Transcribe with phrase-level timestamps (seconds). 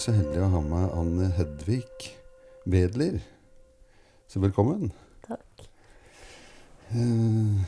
[0.00, 2.06] Jeg så heldig å ha med Anne Hedvig
[2.72, 3.18] Wedler.
[4.32, 4.94] Så velkommen.
[5.26, 5.64] Takk.
[6.88, 7.58] Eh,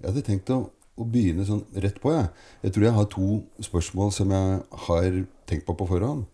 [0.00, 0.56] Jeg hadde tenkt å,
[0.98, 2.10] å begynne sånn rett på.
[2.10, 2.26] Jeg.
[2.64, 3.28] jeg tror jeg har to
[3.62, 4.56] spørsmål som jeg
[4.88, 6.24] har tenkt på på forhånd.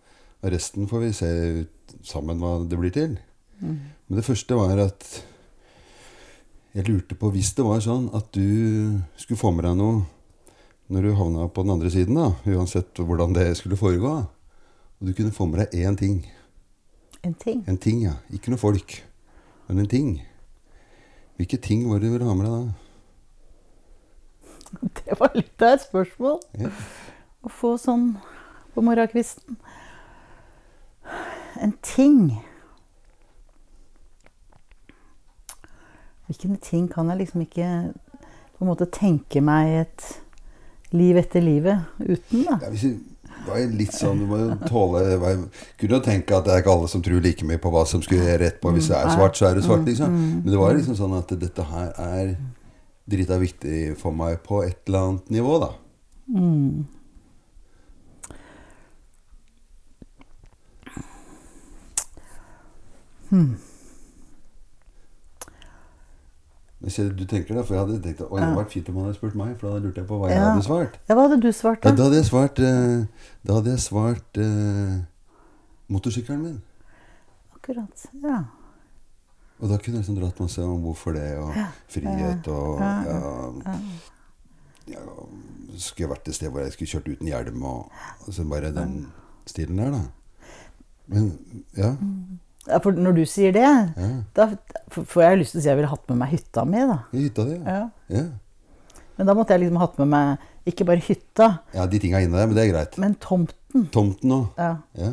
[0.40, 3.18] Og resten får vi se ut sammen hva det blir til.
[3.60, 5.04] Men det første var at
[6.78, 10.00] jeg lurte på hvis det var sånn at du skulle få med deg noe
[10.88, 14.14] når du havna på den andre siden, da, uansett hvordan det skulle foregå,
[15.00, 16.16] og du kunne få med deg én ting.
[17.26, 17.64] En ting.
[17.68, 18.14] En ting, ja.
[18.32, 18.94] Ikke noe folk,
[19.68, 20.10] men en ting.
[21.36, 22.74] Hvilke ting var det du ville ha med deg da?
[25.06, 26.70] Det var litt av et spørsmål Ja.
[27.46, 28.16] å få sånn
[28.74, 29.56] på morgenkvisten.
[31.62, 32.18] En ting.
[36.26, 37.68] Hvilken ting kan jeg liksom ikke
[38.56, 40.06] på en måte tenke meg et
[40.96, 42.56] liv etter livet uten, da?
[42.64, 42.98] Ja, hvis du
[43.48, 46.62] var jo litt sånn, Du må jo tåle var- Kunne jo tenke at det er
[46.62, 48.72] ikke alle som tror like mye på hva som skulle gjøre rett på.
[48.72, 50.10] Hvis det er svart, så er det svart, liksom.
[50.42, 52.36] Men det var liksom sånn at dette her er
[53.08, 55.70] drita viktig for meg på et eller annet nivå, da.
[56.28, 56.86] Mm.
[66.86, 68.98] Men jeg, du tenker da, for jeg hadde tenkt at, det hadde vært fint om
[69.00, 70.44] han hadde spurt meg, for da lurte jeg på hva jeg Ja.
[70.52, 70.98] hadde svart.
[71.08, 71.90] Ja, hva hadde du svart, da?
[71.98, 73.06] da hadde jeg svart eh,
[73.42, 74.92] Da hadde jeg svart eh,
[75.90, 76.60] motorsykkelen min.
[77.58, 78.04] Akkurat.
[78.22, 78.38] Ja.
[79.58, 81.58] Og da kunne jeg liksom dratt masse om hvorfor det, og
[81.90, 82.94] frihet og ja,
[84.92, 85.02] ja,
[85.76, 89.08] Skulle jeg vært et sted hvor jeg skulle kjørt uten hjelm, og så bare den
[89.48, 90.04] stilen der, da.
[91.10, 91.32] Men
[91.76, 91.96] ja.
[92.68, 92.78] Ja.
[92.82, 94.08] For når du sier det, ja.
[94.34, 94.48] da
[94.90, 96.98] får jeg lyst til å si at jeg ville hatt med meg hytta mi, da.
[97.12, 97.78] Hytta di, ja.
[98.12, 98.24] Ja.
[99.16, 102.36] Men da måtte jeg liksom hatt med meg ikke bare hytta, Ja, de tinga inne
[102.36, 102.98] der, men det er greit.
[102.98, 103.86] men tomten.
[103.94, 104.46] Tomten òg.
[104.58, 105.12] Ja, Ja.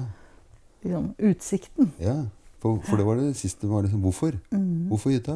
[0.83, 1.91] liksom utsikten.
[2.00, 2.23] ja.
[2.63, 4.38] For, for det var det siste var liksom Hvorfor?
[4.88, 5.33] Hvorfor hytta?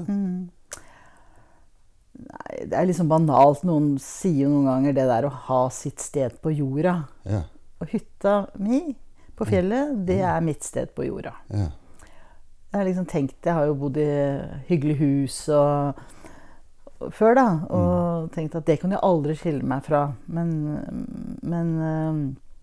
[2.17, 3.65] Nei, det er liksom banalt.
[3.67, 6.93] Noen sier jo noen ganger det der å ha sitt sted på jorda.
[7.27, 7.43] Ja.
[7.83, 8.95] Og hytta mi
[9.37, 11.35] på fjellet, det er mitt sted på jorda.
[11.53, 11.67] ja.
[12.71, 14.07] Jeg har liksom tenkt Jeg har jo bodd i
[14.67, 16.01] hyggelig hus og,
[16.99, 17.47] og før, da.
[17.73, 20.09] Og tenkt at det kan jeg aldri skille meg fra.
[20.27, 20.51] Men,
[21.41, 21.71] men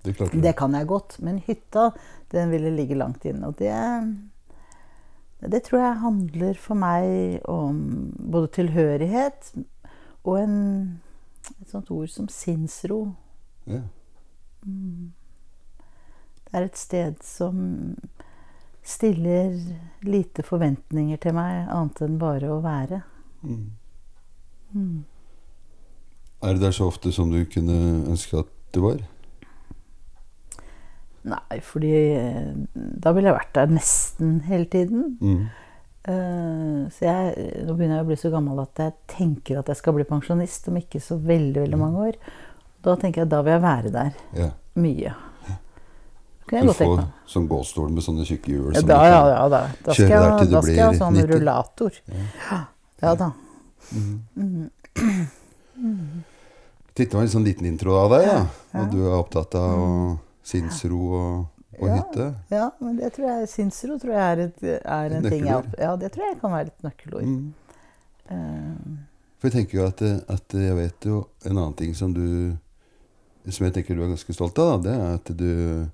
[0.05, 0.43] Det.
[0.43, 1.91] Det kan jeg godt, men hytta
[2.33, 3.49] den ville ligge langt inne.
[3.49, 3.73] Og det,
[5.51, 9.55] det tror jeg handler for meg om både tilhørighet
[10.25, 10.59] og en,
[11.61, 13.15] et sånt ord som sinnsro.
[13.65, 13.81] Ja.
[16.45, 17.97] Det er et sted som
[18.85, 19.57] stiller
[20.05, 23.01] lite forventninger til meg, annet enn bare å være.
[26.45, 27.77] Er det der så ofte som du kunne
[28.11, 29.01] ønske at du var?
[31.25, 35.15] Nei, fordi eh, da ville jeg vært der nesten hele tiden.
[35.25, 35.45] Mm.
[36.05, 39.81] Uh, Så jeg, nå begynner jeg å bli så gammel at jeg tenker at jeg
[39.81, 42.19] skal bli pensjonist om ikke så veldig veldig mange år.
[42.85, 44.53] Da tenker jeg at da vil jeg være der yeah.
[44.77, 45.15] mye.
[46.51, 48.75] Du får sånn gåstol med sånne tjukke hjul.
[48.75, 49.61] Ja, som da, ja, kan- ja, da.
[49.85, 51.31] Da skal jeg, da skal jeg ha sånn 90.
[51.33, 51.99] rullator.
[53.03, 53.31] Ja da.
[53.93, 54.71] Mm.
[55.77, 56.25] Mm.
[56.95, 58.29] Dette var en sånn liten intro av deg.
[58.29, 58.45] Ja.
[58.81, 60.13] Og du er opptatt av mm.
[60.47, 61.47] sinnsro og,
[61.81, 61.97] og Ja.
[61.97, 62.27] hytte.
[62.55, 65.73] Ja, men det tror jeg Sinnsro tror jeg er, et, er en ting jeg.
[65.79, 67.33] Ja, det tror jeg kan være et nøkkelord.
[68.31, 68.93] Eh,
[69.41, 70.01] For jeg tenker jo at,
[70.31, 72.57] at jeg vet jo en annen ting som du
[73.51, 75.91] Som jeg tenker du er ganske stolt av, da, det er at du,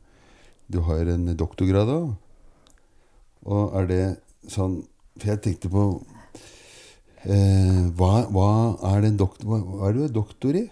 [0.70, 2.10] du har en doktorgrad òg.
[3.50, 4.02] Og er det
[4.52, 4.82] sånn
[5.16, 5.84] For jeg tenkte på
[7.24, 8.50] eh, hva, hva
[8.92, 10.66] er det en doktor hva, hva er du er doktor i?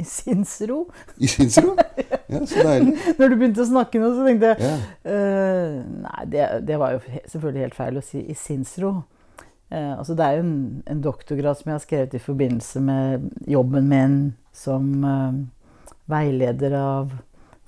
[0.00, 0.84] I sinnsro.
[1.18, 1.76] I sinnsro?
[2.24, 2.94] Ja, så deilig.
[3.18, 4.76] Når du begynte å snakke nå, så tenkte jeg Ja.
[5.12, 8.94] Eh, nei, det, det var jo selvfølgelig helt feil å si i sinnsro.
[9.68, 10.56] Eh, altså det er jo en,
[10.90, 14.16] en doktorgrad som jeg har skrevet i forbindelse med jobben min
[14.56, 15.38] som eh,
[16.10, 17.14] veileder av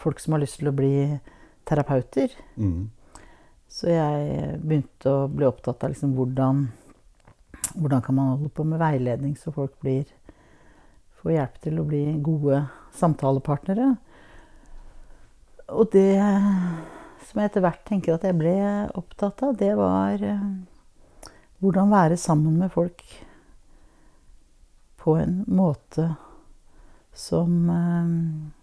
[0.01, 0.95] folk som har lyst til å bli
[1.67, 2.33] terapeuter.
[2.57, 2.89] Mm.
[3.69, 6.67] Så jeg begynte å bli opptatt av liksom hvordan,
[7.75, 10.07] hvordan kan man holde på med veiledning så folk blir,
[11.21, 12.63] får hjelp til å bli gode
[12.97, 13.95] samtalepartnere.
[15.75, 16.15] Og det
[17.27, 18.55] som jeg etter hvert tenker at jeg ble
[18.95, 20.45] opptatt av, det var eh,
[21.59, 23.03] hvordan være sammen med folk
[25.03, 26.13] på en måte
[27.17, 28.56] som eh, eh,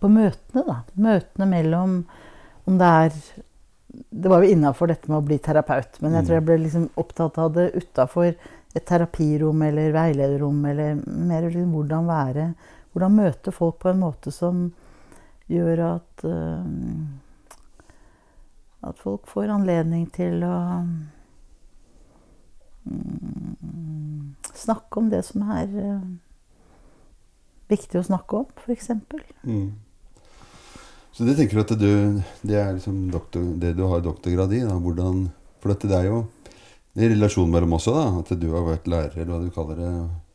[0.00, 0.76] På møtene, da.
[0.94, 1.94] Møtene mellom
[2.68, 3.16] Om det er
[4.14, 6.84] Det var jo innafor dette med å bli terapeut, men jeg tror jeg ble liksom
[7.00, 12.44] opptatt av det utafor et terapirom eller veilederrom, eller mer liksom hvordan være
[12.92, 14.68] hvordan møte folk på en måte som
[15.50, 16.64] gjør at eh,
[18.80, 20.56] At folk får anledning til å
[22.88, 26.06] mm, snakke om det som er eh,
[27.70, 28.90] viktig å snakke om, f.eks.
[29.46, 29.70] Mm.
[31.12, 34.60] Så det tenker du at du Det er liksom doktor, det du har doktorgrad i?
[34.66, 35.24] Da, hvordan,
[35.62, 36.20] for dette, det er jo
[36.94, 38.02] det er relasjon mellom oss da.
[38.18, 39.90] At du har vært lærer, eller hva du kaller det,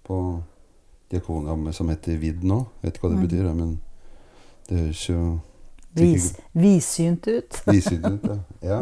[0.07, 0.19] på
[1.11, 2.61] Diakonhjemmet som heter VID nå.
[2.81, 3.25] Vet ikke hva det Mm.
[3.27, 3.73] betyr, men
[4.69, 5.39] det høres jo
[5.95, 7.59] Vis, vidsynt ut.
[7.71, 8.39] Vissynt ut, ja.
[8.63, 8.79] ja.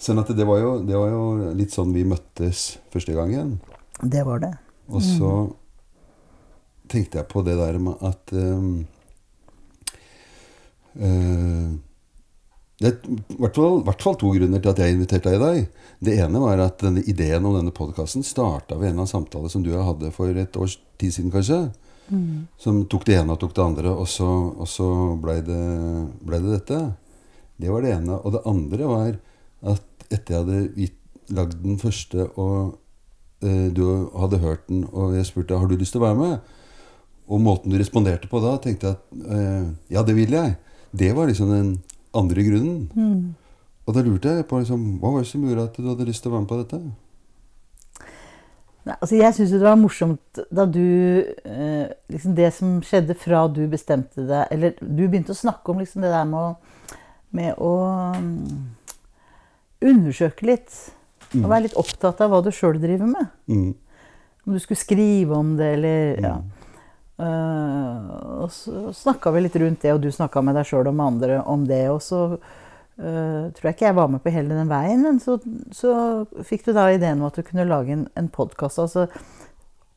[0.00, 3.58] Sånn at det var, jo, det var jo litt sånn vi møttes første gangen.
[4.02, 4.54] Det var det.
[4.88, 5.30] Og så
[6.90, 8.72] tenkte jeg på det der med at um,
[10.98, 11.70] uh,
[12.80, 15.84] Det er i hvert fall, to grunner til at jeg inviterte deg i dag.
[16.00, 19.52] Det ene var at denne ideen om denne podkasten starta ved en av samtalene samtale
[19.52, 21.58] som du og jeg hadde for et års tid siden, kanskje.
[22.58, 24.88] Som tok det ene og tok det andre, og så, og så
[25.20, 25.60] blei det,
[26.26, 26.80] ble det dette.
[27.60, 28.16] Det var det ene.
[28.16, 29.12] Og det andre var
[29.74, 30.88] at etter jeg hadde
[31.36, 32.78] lagd den første, og
[33.44, 33.84] eh, du
[34.18, 36.56] hadde hørt den, og jeg spurte har du lyst til å være med,
[37.30, 40.56] og måten du responderte på da, tenkte jeg at eh, ja, det vil jeg.
[40.90, 41.68] Det var liksom den
[42.16, 42.80] andre grunnen.
[42.94, 43.36] Mm.
[43.86, 46.24] Og da lurte jeg på liksom, hva var det som gjorde at du hadde lyst
[46.24, 46.80] til å være med på dette?
[48.80, 50.80] Nei, altså jeg syns det var morsomt da du
[51.20, 55.82] eh, liksom Det som skjedde fra du bestemte deg Eller du begynte å snakke om
[55.82, 56.94] liksom det der med å,
[57.36, 57.74] med å
[58.16, 58.62] mm,
[59.90, 60.72] undersøke litt.
[61.36, 63.28] Og være litt opptatt av hva du sjøl driver med.
[63.46, 63.68] Mm.
[64.46, 66.32] Om du skulle skrive om det, eller ja.
[66.40, 66.59] Mm.
[67.20, 70.96] Eh, og så snakka vi litt rundt det, og du snakka med deg sjøl og
[70.96, 71.82] med andre om det.
[71.92, 75.36] Og så uh, tror jeg ikke jeg var med på hele den veien, men så,
[75.76, 75.92] så
[76.46, 78.80] fikk du da ideen om at du kunne lage en, en podkast.
[78.82, 79.06] Altså,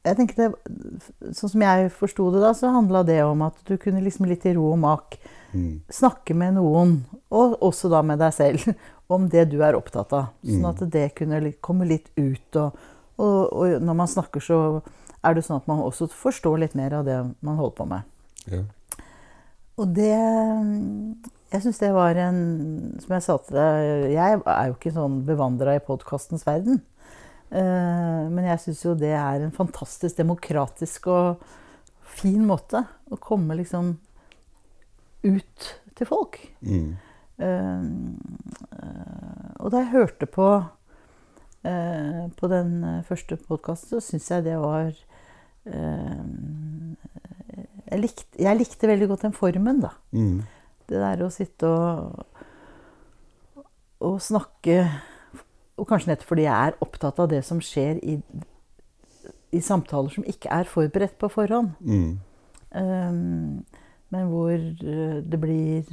[0.03, 0.19] jeg
[1.31, 4.43] sånn som jeg forsto det da, så handla det om at du kunne liksom litt
[4.49, 5.19] i ro og mak
[5.53, 5.83] Mm.
[5.93, 6.95] snakke med noen,
[7.29, 8.63] og også da med deg selv,
[9.13, 10.31] om det du er opptatt av.
[10.41, 10.69] Sånn Mm.
[10.71, 12.55] at det kunne komme litt ut.
[12.57, 12.79] Og,
[13.21, 14.57] og, og når man snakker, så
[15.23, 18.09] er det sånn at man også forstår litt mer av det man holder på med.
[18.51, 18.63] Ja.
[19.79, 20.13] Og det
[21.53, 22.39] Jeg syns det var en
[23.01, 26.81] Som jeg sa til deg, jeg er jo ikke sånn bevandra i podkastens verden.
[27.53, 31.43] Eh, men jeg syns jo det er en fantastisk demokratisk og
[32.13, 32.83] fin måte
[33.13, 33.95] å komme liksom
[35.23, 36.39] ut til folk.
[36.65, 36.95] Mm.
[37.37, 37.83] Eh,
[39.61, 40.49] og da jeg hørte på
[41.69, 44.97] eh, på den første podkasten, så syns jeg det var
[47.91, 49.93] jeg, likte, jeg likte veldig godt den formen, da.
[50.11, 50.41] Mm.
[50.89, 52.25] Det der å sitte og,
[54.03, 54.81] og snakke
[55.79, 58.17] Og kanskje nettopp fordi jeg er opptatt av det som skjer i,
[59.55, 61.71] i samtaler som ikke er forberedt på forhånd.
[61.81, 62.19] Mm.
[62.77, 63.63] Um,
[64.13, 65.89] men hvor uh, det blir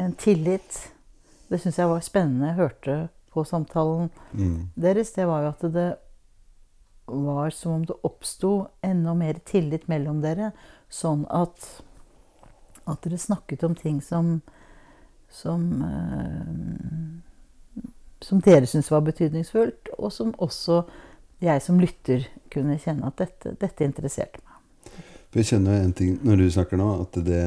[0.00, 0.78] en tillit.
[1.50, 2.48] Det syns jeg var spennende.
[2.48, 2.96] Jeg hørte
[3.34, 4.70] på samtalen Mm.
[4.76, 5.12] deres.
[5.12, 5.88] Det var jo at det
[7.06, 10.52] var som om det oppsto enda mer tillit mellom dere.
[10.92, 11.68] Sånn at,
[12.88, 14.38] at dere snakket om ting som
[15.34, 16.46] som, eh,
[18.20, 20.84] som dere syntes var betydningsfullt, og som også
[21.44, 24.92] jeg som lytter kunne kjenne at dette, dette interesserte meg.
[25.30, 27.46] For jeg kjenner en ting når du snakker nå, at det,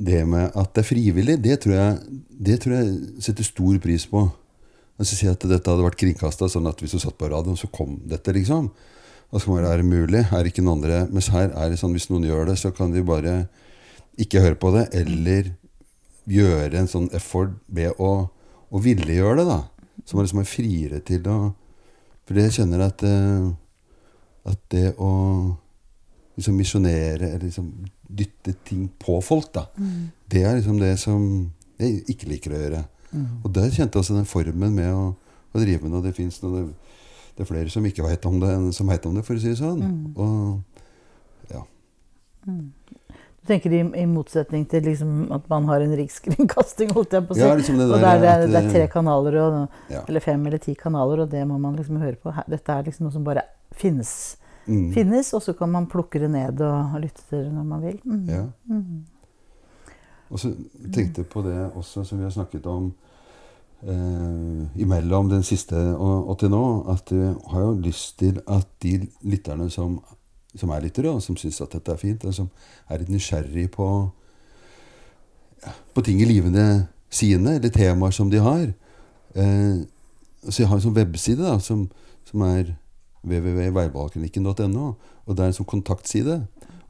[0.00, 2.88] det med at det er frivillig, det tror jeg, det tror jeg
[3.28, 4.24] setter stor pris på.
[5.00, 7.66] Altså jeg at dette hadde vært kringkasta sånn at hvis du satt på radioen, så
[7.74, 8.68] kom dette, liksom.
[9.34, 10.22] Og så er det mulig.
[10.30, 12.70] Er det ikke noen andre Mens her er det sånn hvis noen gjør det, så
[12.74, 13.48] kan de bare
[14.20, 15.50] ikke høre på det, eller
[16.30, 18.28] gjøre en sånn effort ved å,
[18.70, 19.60] å ville gjøre det, da.
[20.06, 21.38] Så man liksom er friere til å
[22.24, 23.50] For jeg kjenner at, eh,
[24.48, 25.10] at det å
[26.38, 27.66] liksom misjonere eller liksom
[28.08, 29.66] dytte ting på folk, da.
[30.30, 31.26] Det er liksom det som
[31.76, 32.80] jeg ikke liker å gjøre.
[33.44, 35.04] Og der kjente jeg altså den formen med å,
[35.54, 36.02] å drive med noe.
[36.04, 36.66] Det fins noe
[37.34, 39.42] Det er flere som ikke vet om det, enn som veit om det, for å
[39.42, 39.80] si det sånn.
[40.14, 41.64] Og ja.
[42.44, 47.34] Du tenker i, i motsetning til liksom at man har en rikskringkasting, holdt jeg på
[47.34, 47.42] å si.
[47.42, 49.80] Ja, liksom det og der der det, er, at, det er tre eh, kanaler, og,
[49.92, 50.04] Ja.
[50.08, 52.32] eller fem eller ti kanaler, og det må man liksom høre på.
[52.48, 53.44] Dette er liksom noe som bare
[53.74, 54.14] finnes.
[54.64, 57.82] Mm, finnes og så kan man plukke det ned og lytte til det når man
[57.84, 57.98] vil.
[58.08, 58.22] Mm.
[58.32, 58.46] ja.
[60.30, 60.52] Og så
[60.94, 62.92] tenkte jeg på det også som vi har snakket om
[63.82, 68.68] eh, imellom den siste og, og til nå, at jeg har jo lyst til at
[68.82, 69.98] de lytterne som,
[70.56, 72.48] som er lyttere, og som syns at dette er fint, og som
[72.88, 73.88] er litt nysgjerrig på,
[75.64, 78.66] ja, på ting i livene sine, eller temaer som de har
[79.34, 79.84] eh,
[80.44, 81.86] Så jeg har en sånn webside da, som,
[82.28, 82.74] som er
[83.24, 84.88] www.veivalklinikken.no,
[85.24, 86.42] og det er en sånn kontaktside.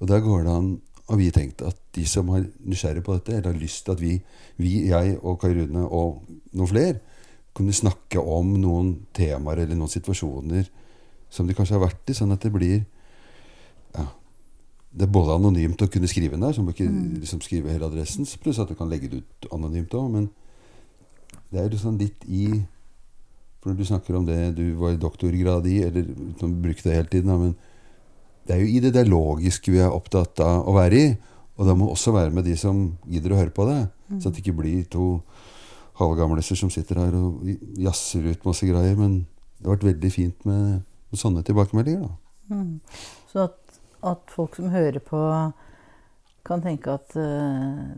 [0.03, 0.71] Og der går det an
[1.09, 4.01] har vi tenkt at de som er nysgjerrig på dette, eller har lyst til at
[4.01, 4.15] vi,
[4.57, 6.23] vi jeg og Kai Rune og
[6.57, 7.01] noen flere,
[7.55, 10.67] kunne snakke om noen temaer eller noen situasjoner
[11.31, 12.81] som de kanskje har vært i, sånn at det blir
[13.95, 14.07] ja,
[14.95, 17.87] Det er både anonymt å kunne skrive inn der, så må ikke liksom skrive hele
[17.87, 20.29] adressen, pluss at du kan legge det ut anonymt òg, men
[21.51, 22.63] det er liksom litt i
[23.61, 26.85] For når du snakker om det du var i doktorgrad i, eller uten å bruke
[26.85, 27.55] det hele tiden, men
[28.47, 31.13] det er jo i det dialogiske vi er opptatt av å være i.
[31.55, 33.79] Og det må også være med de som gidder å høre på det.
[34.19, 35.21] Så at det ikke blir to
[36.01, 37.45] halvgamliser som sitter her og
[37.79, 38.97] jazzer ut masse greier.
[38.99, 39.21] Men
[39.59, 42.65] det har vært veldig fint med, med sånne tilbakemeldinger, da.
[43.31, 45.21] Så at, at folk som hører på,
[46.45, 47.95] kan tenke at uh,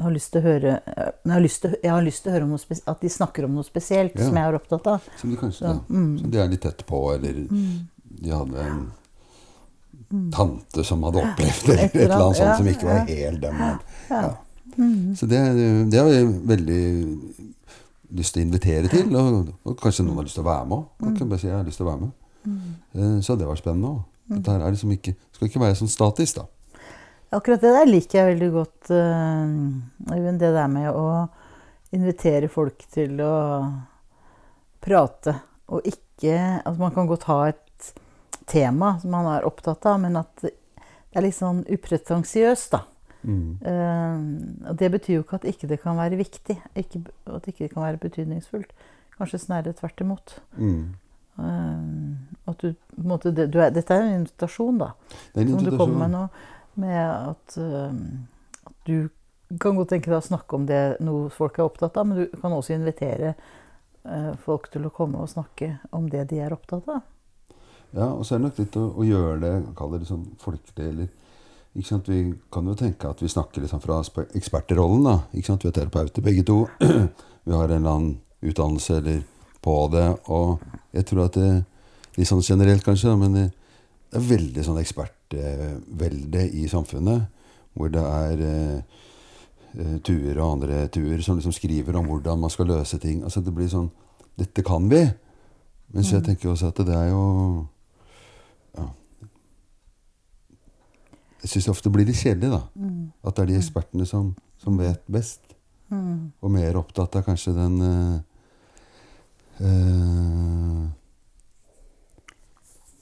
[0.00, 2.58] har lyst til å høre eh, jeg har lyst til, har lyst til å høre
[2.92, 4.26] at de snakker om noe spesielt Ja.
[4.26, 5.08] som jeg er opptatt av.
[5.20, 6.12] Som de kanskje Ja, mm.
[6.20, 7.40] som de er litt tett på, eller
[8.10, 8.80] de hadde en
[10.34, 13.60] tante som hadde opplevd det, eller et eller annet sånt som ikke var helt dem.
[14.10, 14.30] Ja.
[15.18, 15.40] Så det,
[15.92, 16.82] det har vi veldig
[18.18, 20.78] lyst til å invitere til, og, og kanskje noen har lyst til å være med
[20.80, 21.12] òg.
[21.18, 22.16] Kan bare si jeg har lyst til å være med.
[22.96, 24.00] Eh, Så det var spennende òg.
[24.30, 26.46] Dette her er liksom ikke, skal ikke være sånn statisk, da.
[27.34, 30.40] Akkurat det der liker jeg veldig godt, eh, Øyvind.
[30.42, 31.06] det der med å
[31.94, 33.34] invitere folk til å
[34.82, 35.34] prate.
[35.70, 37.60] Og ikke At man kan godt ha et
[38.50, 42.84] tema som man er opptatt av, men at det er litt sånn upretensiøst, da.
[43.20, 43.58] Mm.
[43.60, 47.66] Uh, og det betyr jo ikke at ikke det kan være viktig, ikke, at ikke
[47.66, 48.72] det kan være betydningsfullt.
[49.18, 50.36] Kanskje snarere tvert imot.
[50.56, 50.94] Mm.
[51.40, 54.92] Uh, at du, måte, det, du er, dette er en invitasjon, da.
[55.34, 56.00] Det er en Som du kommer invitasjon.
[56.00, 56.24] med nå,
[56.80, 61.58] med at, uh, at du kan godt tenke deg å snakke om det noe folk
[61.58, 63.34] er opptatt av, men du kan også invitere
[64.40, 67.02] folk til å komme og snakke om det de er opptatt av.
[67.96, 70.86] Ja, og så er det nok litt å, å gjøre det, kall det sånn folkelig,
[70.92, 71.08] eller
[71.74, 72.10] ikke sant?
[72.10, 72.20] Vi
[72.52, 75.16] kan jo tenke at vi snakker liksom fra spe- ekspertrollen, da.
[75.34, 75.66] Ikke sant?
[75.66, 76.64] Vi er terapeuter begge to.
[77.46, 79.22] vi har en eller annen utdannelse eller
[79.60, 80.62] på det, og
[80.96, 81.50] jeg tror at det,
[82.16, 83.48] litt sånn generelt kanskje, men det,
[84.16, 87.28] er veldig sånn ekspertvelde i samfunnet,
[87.78, 89.02] hvor det er eh,
[89.76, 93.20] eh, tuer og andre tuer som liksom skriver om hvordan man skal løse ting.
[93.22, 93.90] Altså det blir sånn
[94.40, 95.02] Dette kan vi.
[95.92, 97.24] Mens jeg tenker også at det er jo
[98.76, 98.88] ja.
[101.40, 102.60] Jeg syns ofte blir litt kjedelig, da.
[103.24, 105.50] At det er de ekspertene som, som vet best.
[105.90, 108.18] Og mer opptatt av kanskje den uh,
[109.58, 110.84] uh,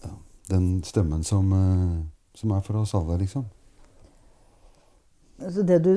[0.04, 0.12] ja,
[0.48, 1.98] Den stemmen som, uh,
[2.34, 3.44] som er for oss alle, liksom.
[5.38, 5.92] Altså det du,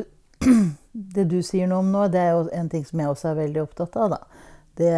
[1.15, 3.39] det du sier noe om nå, det er jo en ting som jeg også er
[3.39, 4.17] veldig opptatt av.
[4.17, 4.43] Da.
[4.77, 4.91] Det,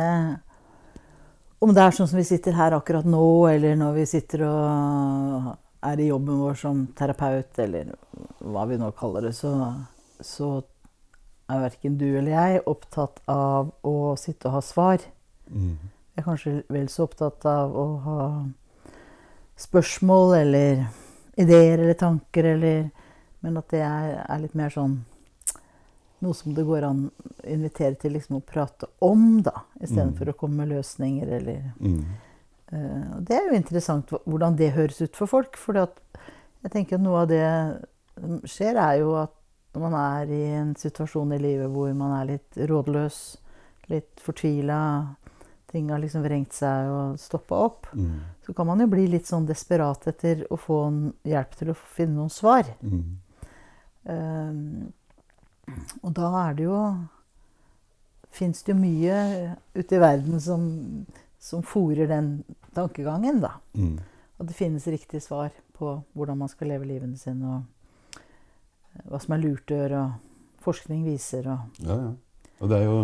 [1.63, 5.53] om det er sånn som vi sitter her akkurat nå, eller når vi sitter og
[5.83, 7.93] er i jobben vår som terapeut, eller
[8.43, 9.53] hva vi nå kaller det, så,
[10.23, 10.55] så
[11.51, 15.05] er verken du eller jeg opptatt av å sitte og ha svar.
[15.51, 15.77] Mm.
[16.13, 18.19] Jeg er kanskje vel så opptatt av å ha
[19.59, 20.85] spørsmål eller
[21.39, 22.91] ideer eller tanker, eller
[23.43, 25.01] Men at det er, er litt mer sånn
[26.23, 29.65] Noe som det går an å invitere til liksom å prate om, da.
[29.83, 32.03] Istedenfor å komme med løsninger eller Mm.
[32.71, 35.57] uh, det er jo interessant hvordan det høres ut for folk.
[35.59, 37.43] For jeg tenker at noe av det
[38.19, 39.33] som skjer, er jo at
[39.73, 43.19] når man er i en situasjon i livet hvor man er litt rådløs,
[43.89, 44.79] litt fortvila,
[45.73, 48.19] ting har liksom vrengt seg og stoppa opp, Mm.
[48.45, 50.77] så kan man jo bli litt sånn desperat etter å få
[51.25, 52.63] hjelp til å finne noen svar.
[52.83, 53.17] Mm.
[54.05, 54.53] Eh,
[56.01, 56.79] og da er det jo
[58.33, 59.17] Fins det jo mye
[59.77, 60.63] ute i verden som,
[61.37, 62.31] som fòrer den
[62.73, 63.51] tankegangen, da.
[63.77, 63.99] Mm.
[64.41, 69.35] At det finnes riktige svar på hvordan man skal leve livene sine, og hva som
[69.35, 72.09] er lurt å gjøre, og forskning viser og Ja, ja.
[72.63, 72.97] Og det er jo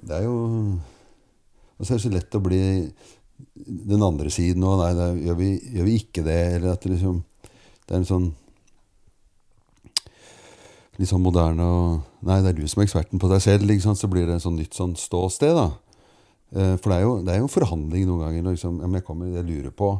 [0.00, 0.36] Det er jo
[1.76, 2.60] Altså, så er så lett å bli
[3.92, 6.40] den andre siden og Nei, det gjør, vi, gjør vi ikke det?
[6.56, 7.22] Eller at det liksom
[7.84, 8.30] Det er en sånn
[10.96, 13.70] Litt sånn moderne og Nei, det er du som er eksperten på deg selv.
[13.84, 15.66] Så blir det en sånn nytt sånn ståsted, da.
[16.56, 18.50] Eh, For det er jo, det er jo forhandling noen ganger.
[18.50, 19.96] Liksom, jeg kommer, jeg lurer på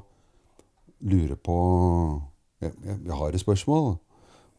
[1.07, 1.55] Lurer på
[2.65, 3.99] jeg, jeg, har et spørsmål,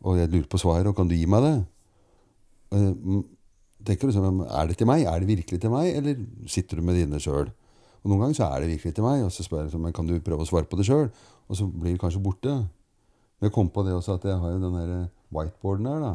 [0.06, 1.54] og jeg lurer på svaret, og kan du gi meg det?
[2.78, 3.24] Eh,
[3.88, 5.08] tenker sånn, Er det til meg?
[5.10, 7.50] Er det virkelig til meg, eller sitter du med dine sjøl?
[8.04, 9.98] Og Noen ganger så er det virkelig til meg, og så spør jeg sånn, men
[9.98, 11.10] kan du prøve å svare på det sjøl?
[11.50, 12.54] Og så blir det kanskje borte.
[12.54, 16.00] Men jeg kom på det også at jeg har jo den der whiteboarden her.
[16.06, 16.14] da.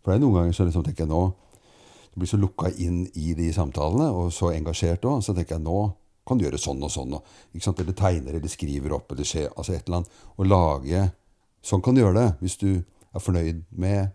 [0.00, 1.22] For det er noen ganger så liksom tenker jeg nå
[2.10, 5.20] Du blir så lukka inn i de samtalene, og så engasjert òg.
[5.22, 5.92] Så tenker jeg nå
[6.26, 7.14] kan du gjøre sånn og sånn.
[7.54, 10.20] Eller tegner eller skriver opp eller skjer, altså et eller annet.
[10.36, 11.08] Og lage
[11.60, 14.14] Sånn kan du gjøre det hvis du er fornøyd med,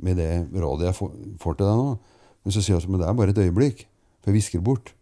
[0.00, 1.10] med det rådet jeg får,
[1.42, 1.90] får til deg nå.
[2.40, 3.82] Men så sier jeg at det er bare et øyeblikk.
[4.22, 4.94] For jeg visker det bort.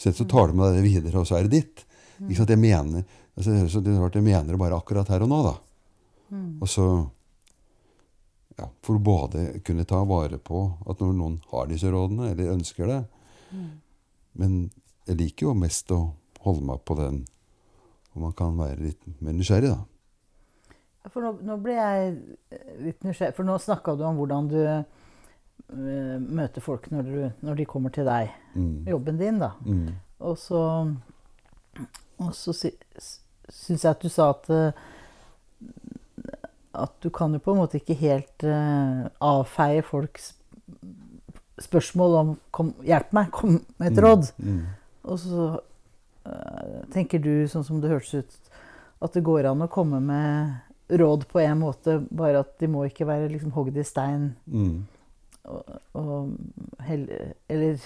[0.00, 1.82] Så så tar du med deg det videre, og så er det ditt.
[2.24, 2.52] Ikke sant?
[2.54, 5.42] Jeg mener altså, det høres ut som jeg mener det bare akkurat her og nå.
[5.44, 5.54] da.
[6.64, 6.86] Og så
[8.60, 12.54] ja, For å både kunne ta vare på at når noen har disse rådene, eller
[12.54, 13.00] ønsker det
[14.38, 14.70] Men
[15.08, 16.02] jeg liker jo mest å
[16.44, 17.24] holde meg på den
[18.10, 19.84] hvor man kan være litt mer nysgjerrig, da.
[21.08, 22.08] For nå, nå ble jeg
[22.52, 23.36] eh, litt nysgjerrig.
[23.36, 27.94] For nå snakka du om hvordan du uh, møter folk når, du, når de kommer
[27.94, 28.34] til deg.
[28.54, 28.88] Mm.
[28.90, 29.54] Jobben din, da.
[29.64, 29.94] Mm.
[30.28, 30.62] Og så,
[32.20, 32.74] og så sy,
[33.48, 34.82] syns jeg at du sa at eh,
[36.74, 40.34] at du kan jo på en måte ikke helt uh, avfeie folks
[41.60, 44.30] spørsmål om kom, 'Hjelp meg, kom med et råd'.
[44.38, 44.60] Mm.
[45.04, 45.48] Og så
[46.26, 48.38] uh, tenker du, sånn som det hørtes ut,
[49.02, 52.84] at det går an å komme med råd på en måte, bare at de må
[52.88, 54.86] ikke være liksom hogd i stein Mm.
[55.44, 55.62] og,
[55.94, 56.32] og
[56.84, 57.06] hell,
[57.48, 57.78] Eller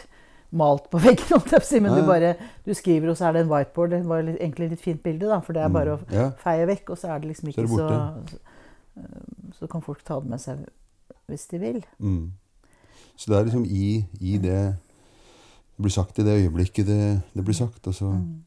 [0.54, 1.80] malt på veggen, holdt jeg på å si.
[1.80, 3.90] Men du bare du skriver, og så er det en whiteboard.
[3.90, 6.34] Det var egentlig litt fint bilde, da, for det er bare å Mm.
[6.38, 8.38] Feie vekk, og så er det liksom Så ikke det så,
[8.94, 10.64] så Så kan folk ta det med seg
[11.26, 11.84] hvis de vil.
[11.98, 12.32] Mm.
[13.16, 14.76] Så det er liksom i, i det
[15.76, 18.44] Det blir sagt i det øyeblikket det, det blir sagt, og så Mm.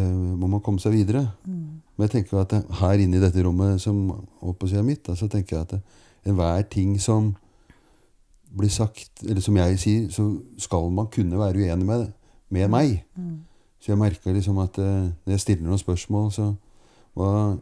[0.00, 1.30] uh, må man komme seg videre.
[1.44, 1.82] Mm.
[1.96, 4.10] Men jeg tenker at her inne i dette rommet som
[4.42, 5.80] oppå er mitt, da, så tenker jeg at
[6.26, 7.34] enhver ting som
[8.56, 12.12] blir sagt, eller som jeg sier, så skal man kunne være uenig med,
[12.50, 13.04] med meg.
[13.16, 13.40] Mm.
[13.80, 16.54] Så jeg merker liksom at eh, når jeg stiller noen spørsmål, så
[17.16, 17.56] Hva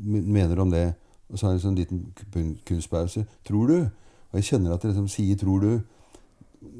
[0.00, 0.94] mener du om det?
[1.30, 3.24] Og så har jeg en sånn liten kunstpause.
[3.46, 3.78] Tror du?
[4.30, 5.82] Og jeg kjenner at jeg liksom sier 'tror du'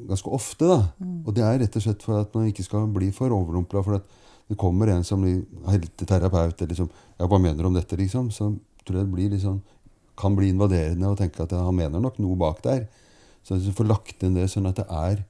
[0.07, 0.67] ganske ofte.
[0.67, 0.91] da.
[1.25, 3.83] Og det er rett og slett for at man ikke skal bli for overrumpla.
[3.83, 4.03] For at
[4.49, 8.31] det kommer en som blir helteterapeut eller liksom, ja, 'Hva mener du om dette?' liksom.
[8.31, 9.61] Så tror jeg det blir sånn,
[10.17, 12.87] kan bli invaderende og tenke at han mener nok noe bak der.
[13.43, 15.23] Så jeg får lagt inn det sånn at det er,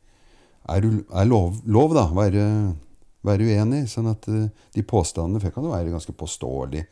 [0.69, 0.81] er,
[1.13, 2.07] er lov, lov, da.
[2.07, 2.75] Være,
[3.23, 3.89] være uenig.
[3.89, 6.85] Sånn at eh, de påstandene fikk han kan jo være ganske påståelig.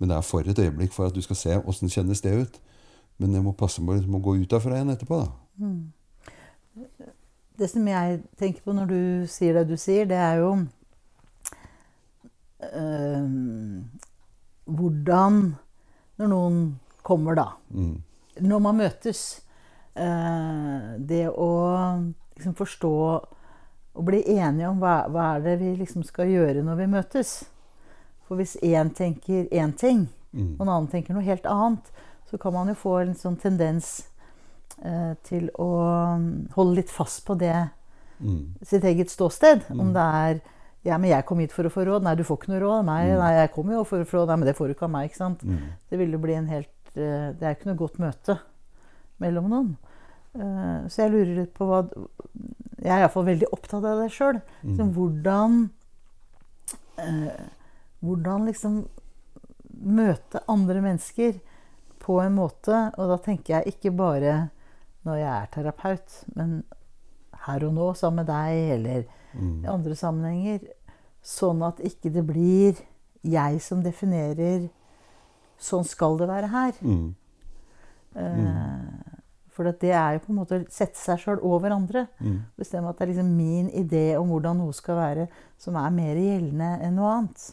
[0.00, 2.60] Men det er for et øyeblikk for at du skal se åssen kjennes det ut.
[3.20, 5.20] Men jeg må passe på liksom, å gå ut derfra igjen etterpå.
[5.20, 5.28] da.
[7.60, 10.54] Det som jeg tenker på når du sier det du sier, det er jo
[12.64, 13.26] øh,
[14.70, 15.36] Hvordan
[16.16, 16.56] Når noen
[17.02, 17.46] kommer, da.
[17.68, 18.00] Mm.
[18.40, 19.42] Når man møtes.
[19.96, 21.52] Øh, det å
[22.36, 22.96] liksom forstå
[23.94, 27.32] og bli enige om hva, hva er det vi liksom skal gjøre når vi møtes.
[28.30, 30.52] For hvis én tenker én ting, Mm.
[30.54, 31.88] og en annen tenker noe helt annet,
[32.30, 33.88] så kan man jo få en sånn tendens
[34.84, 35.66] eh, til å
[36.20, 37.70] mm, holde litt fast på det
[38.22, 38.54] Mm.
[38.62, 39.64] sitt eget ståsted.
[39.74, 40.40] Om det er
[40.84, 42.02] ja, men jeg kom hit for å få råd.
[42.06, 42.84] Nei, du får ikke noe råd.
[42.86, 44.28] Nei, nei jeg kom jo for å få råd.
[44.28, 45.10] Nei, men det får du ikke av meg.
[45.10, 45.42] ikke sant?
[45.42, 45.58] Mm.
[45.90, 48.38] Det ville bli en helt eh, Det er ikke noe godt møte
[49.20, 49.76] mellom noen.
[50.36, 51.82] Eh, Så jeg lurer litt på hva
[52.80, 54.40] Jeg er iallfall veldig opptatt av det sjøl.
[54.64, 54.94] Mm.
[54.94, 55.70] hvordan
[56.98, 57.44] eh,
[58.00, 58.88] Hvordan liksom
[59.80, 61.38] møte andre mennesker
[62.00, 64.50] på en måte Og da tenker jeg ikke bare
[65.04, 66.50] når jeg er terapeut, men
[67.46, 69.64] her og nå sammen med deg, eller Mm.
[69.64, 70.60] i andre sammenhenger.
[71.22, 72.76] Sånn at ikke det blir
[73.22, 74.68] jeg som definerer
[75.60, 76.72] Sånn skal det være her.
[76.80, 77.14] Mm.
[78.16, 79.16] Mm.
[79.52, 82.06] For det er jo på en måte å sette seg sjøl over andre.
[82.20, 82.38] Mm.
[82.58, 85.26] Bestemme at det er liksom min idé om hvordan noe skal være,
[85.60, 87.44] som er mer gjeldende enn noe annet.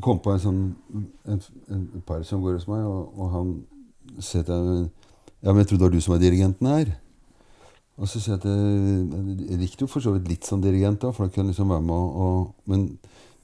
[0.00, 0.60] Jeg kom på en sånn
[1.28, 3.48] en, en par som går hos meg, og, og han
[4.16, 4.86] sier til meg
[5.44, 6.88] Ja, men jeg trodde det var du som var dirigenten her.
[8.00, 11.02] Og så sier jeg at jeg, jeg likte jo for så vidt litt som dirigent,
[11.04, 12.88] da, for da kunne jeg liksom være med og, og Men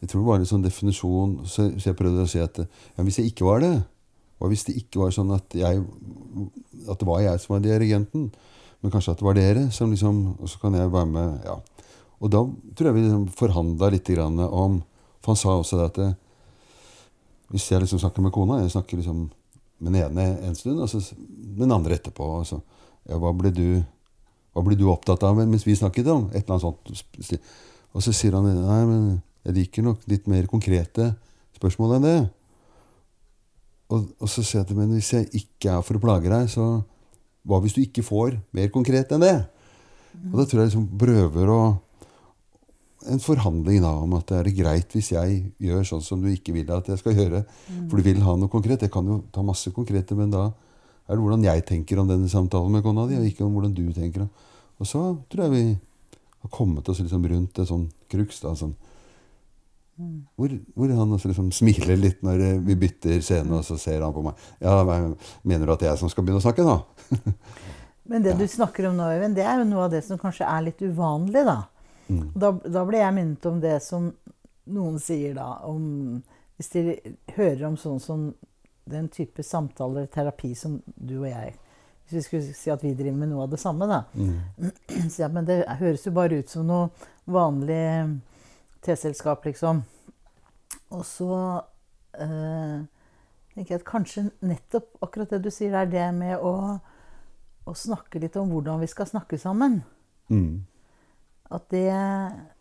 [0.00, 3.04] jeg tror det var en sånn definisjon Så, så jeg prøvde å si at ja,
[3.04, 3.74] hvis jeg ikke var det
[4.40, 5.84] Hva hvis det ikke var sånn at jeg
[6.88, 8.30] At det var jeg som var dirigenten,
[8.80, 11.60] men kanskje at det var dere som liksom Og så kan jeg være med Ja.
[12.24, 14.80] Og da tror jeg vi liksom forhandla litt om
[15.20, 16.22] For han sa også det at
[17.52, 19.28] hvis jeg liksom snakker med kona Jeg snakker liksom
[19.78, 21.02] med den ene en stund, og så
[21.58, 22.26] den andre etterpå.
[22.48, 22.58] Så,
[23.06, 23.66] ja, hva ble du
[24.56, 26.30] hva ble du opptatt av mens vi snakket om?
[26.32, 27.42] Et eller annet sånt.
[27.92, 29.02] Og så sier han nei, men
[29.44, 31.10] jeg liker nok litt mer konkrete
[31.58, 32.16] spørsmål enn det.
[33.92, 36.48] Og, og så sier jeg til men hvis jeg ikke er for å plage deg,
[36.48, 36.80] så
[37.46, 39.36] hva hvis du ikke får mer konkret enn det?
[40.32, 41.60] Og da tror jeg liksom prøver å
[43.06, 46.54] En forhandling da om at det er greit hvis jeg gjør sånn som du ikke
[46.56, 47.42] vil at jeg skal gjøre.
[47.90, 48.82] For du vil ha noe konkret.
[48.82, 50.48] Jeg kan jo ta masse konkrete, men da
[51.06, 53.76] er det hvordan jeg tenker om denne samtalen med kona di, og ikke om hvordan
[53.76, 54.24] du tenker.
[54.24, 55.78] om Og så tror jeg vi
[56.42, 58.40] har kommet oss liksom rundt et sånn kruks.
[58.42, 58.74] da, sånn,
[60.36, 64.02] Hvor, hvor han også liksom smiler litt når eh, vi bytter scene, og så ser
[64.02, 64.34] han på meg.
[64.60, 64.82] Ja,
[65.42, 66.82] mener du at det er jeg som skal begynne å snakke, da?
[68.10, 70.46] Men det du snakker om nå, Øyvind, det er jo noe av det som kanskje
[70.46, 71.64] er litt uvanlig, da.
[72.08, 72.30] Mm.
[72.34, 74.10] Da, da ble jeg minnet om det som
[74.70, 76.22] noen sier da om
[76.56, 76.82] Hvis de
[77.34, 78.28] hører om sånn som
[78.86, 81.56] den type samtaler, terapi som du og jeg
[82.06, 84.04] Hvis vi skulle si at vi driver med noe av det samme, da.
[84.14, 84.70] Mm.
[85.12, 87.82] Så ja, men det høres jo bare ut som noe vanlig
[88.86, 89.80] teselskap, liksom.
[90.94, 91.32] Og så
[92.22, 92.84] øh,
[93.54, 96.78] tenker jeg at kanskje nettopp akkurat det du sier, er det med å,
[97.66, 99.80] å snakke litt om hvordan vi skal snakke sammen.
[100.30, 100.62] Mm.
[101.50, 101.90] At det,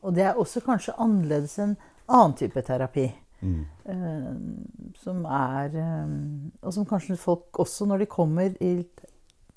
[0.05, 3.07] og det er også kanskje annerledes enn annen type terapi.
[3.41, 3.63] Mm.
[3.85, 6.13] Uh, som er eh,
[6.65, 8.71] Og som kanskje folk også, når de kommer i,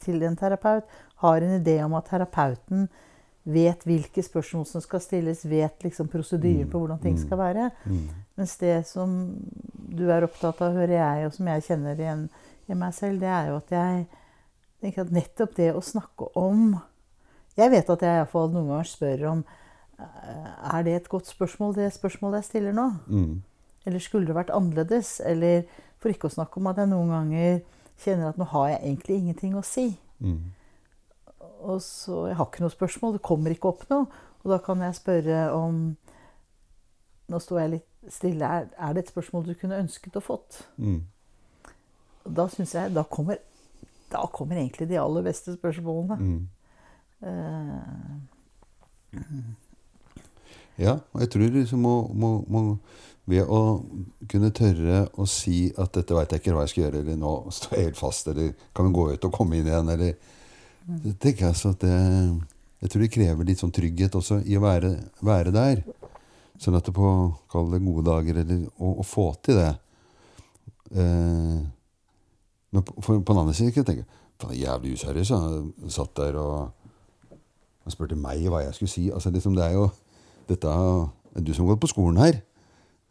[0.03, 0.89] til en terapeut,
[1.23, 2.89] har en idé om at terapeuten
[3.49, 7.71] vet hvilke spørsmål som skal stilles, vet liksom prosedyren på hvordan ting skal være.
[7.89, 8.03] Mm.
[8.37, 9.15] Mens det som
[9.73, 12.27] du er opptatt av, hører jeg, og som jeg kjenner igjen
[12.69, 14.05] i meg selv, det er jo at jeg
[14.83, 16.77] tenker at nettopp det å snakke om
[17.59, 19.41] Jeg vet at jeg iallfall noen ganger spør om
[19.99, 22.87] eh, Er det et godt spørsmål, det spørsmålet jeg stiller nå?
[23.07, 23.43] Mm.
[23.87, 25.19] Eller skulle det vært annerledes?
[25.27, 25.67] Eller
[25.99, 27.61] for ikke å snakke om at jeg noen ganger
[27.99, 29.89] kjenner at nå har jeg egentlig ingenting å si.
[30.23, 30.53] Mm.
[31.67, 34.07] Og så, Jeg har ikke noe spørsmål, det kommer ikke opp noe.
[34.45, 35.97] Og da kan jeg spørre om
[37.29, 38.47] Nå står jeg litt stille.
[38.49, 40.63] Er, er det et spørsmål du kunne ønsket å fått?
[40.81, 41.03] Mm.
[42.25, 43.37] Da synes jeg da kommer,
[44.09, 46.17] da kommer egentlig de aller beste spørsmålene.
[46.17, 46.39] Mm.
[47.23, 48.09] Eh,
[50.79, 52.79] Ja, og jeg tror liksom må, må, må
[53.29, 53.85] Ved å
[54.31, 57.33] kunne tørre å si at 'dette veit jeg ikke hva jeg skal gjøre', eller 'nå
[57.53, 60.15] står jeg helt fast', eller 'kan vi gå ut og komme inn igjen', eller
[61.05, 62.41] Det tenker jeg så at det
[62.81, 65.83] Jeg tror det krever litt sånn trygghet også i å være, være der.
[66.59, 69.75] Sånn at det på Kall det gode dager, eller å, å få til det.
[70.95, 71.59] Eh,
[72.71, 74.07] men på, for, på den andre siden kan jeg tenke
[74.39, 75.33] Faen, jævlig useriøs.
[75.91, 76.71] Satt der og
[77.89, 79.07] han spurte meg hva jeg skulle si.
[79.09, 79.89] Altså, liksom, det er jo
[80.49, 82.41] dette er du som har gått på skolen her.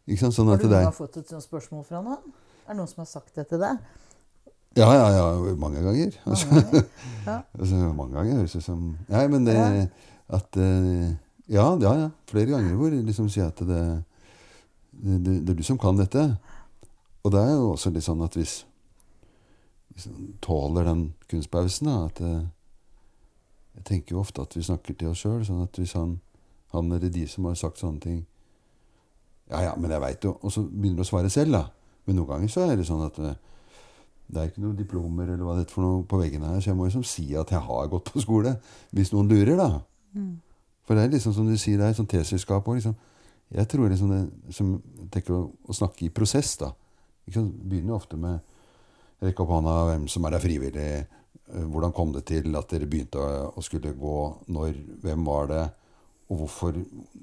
[0.08, 0.30] Ikke?
[0.32, 2.36] Sånn har du er, gang fått et sånt spørsmål fra noen?
[2.68, 3.80] Er det noen som har sagt det til deg?
[4.78, 5.56] ja, ja, ja.
[5.58, 6.14] Mange ganger.
[6.26, 6.90] Altså, Mange ganger?
[7.26, 7.38] Ja.
[7.60, 9.88] altså, mange ganger høres det som Nei, men det Ja.
[10.38, 11.16] at eh,
[11.50, 12.10] Ja, ja, ja.
[12.30, 13.82] Flere ganger hvor liksom sier at det,
[14.92, 16.28] det, det, det er du som kan dette.
[17.24, 18.62] Og det er jo også litt sånn at hvis
[19.98, 22.44] hvis man tåler den kunstpausen, da at eh,
[23.78, 25.44] Jeg tenker jo ofte at vi snakker til oss sjøl.
[25.46, 26.18] Sånn at hvis han,
[26.74, 28.24] han eller de som har sagt sånne ting
[29.48, 31.64] Ja, ja, men jeg veit jo Og så begynner du å svare selv, da.
[32.08, 33.38] Men noen ganger så er det sånn at eh,
[34.28, 36.72] det er ikke noen diplomer eller hva det er for noe på veggene her, så
[36.72, 38.58] jeg må liksom si at jeg har gått på skole.
[38.96, 39.70] Hvis noen lurer, da.
[40.88, 42.80] For det er liksom som du sier, det er et sånt T-selskap òg.
[42.80, 42.96] Liksom.
[43.56, 44.74] Jeg tror liksom det som
[45.12, 46.74] tenker å, å snakke i prosess, da.
[47.32, 47.56] Sant?
[47.64, 48.40] Begynner jo ofte med
[49.24, 50.90] rekke opp hånda hvem som er der frivillig.
[51.54, 54.18] Eh, Hvordan kom det til at dere begynte å, skulle gå?
[54.54, 54.80] Når?
[55.04, 55.66] Hvem var det?
[56.28, 56.76] Og hvorfor,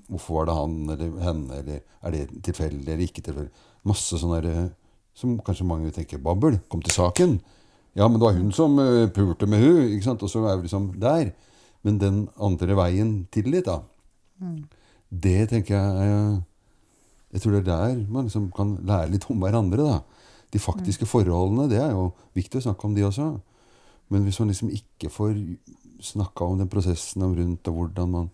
[0.08, 1.58] hvorfor var det han eller henne?
[1.60, 3.66] Eller er det tilfeldig eller ikke tilfeldig?
[3.84, 6.58] Masse sånne der, eh, som kanskje mange vil tenke babbel.
[6.72, 7.38] Kom til saken.
[7.94, 10.24] Ja, men det var hun som eh, pulte med hun, ikke sant?
[10.24, 11.34] Og så er vi liksom der.
[11.84, 13.82] Men den andre veien til litt, da.
[15.14, 16.42] Det tenker jeg
[17.34, 20.24] Jeg tror det er der man liksom kan lære litt om hverandre, da.
[20.54, 23.26] De faktiske forholdene, det er jo viktig å snakke om de også.
[24.12, 25.36] Men hvis man liksom ikke får
[26.04, 28.30] snakka om den prosessen om rundt, og hvordan man,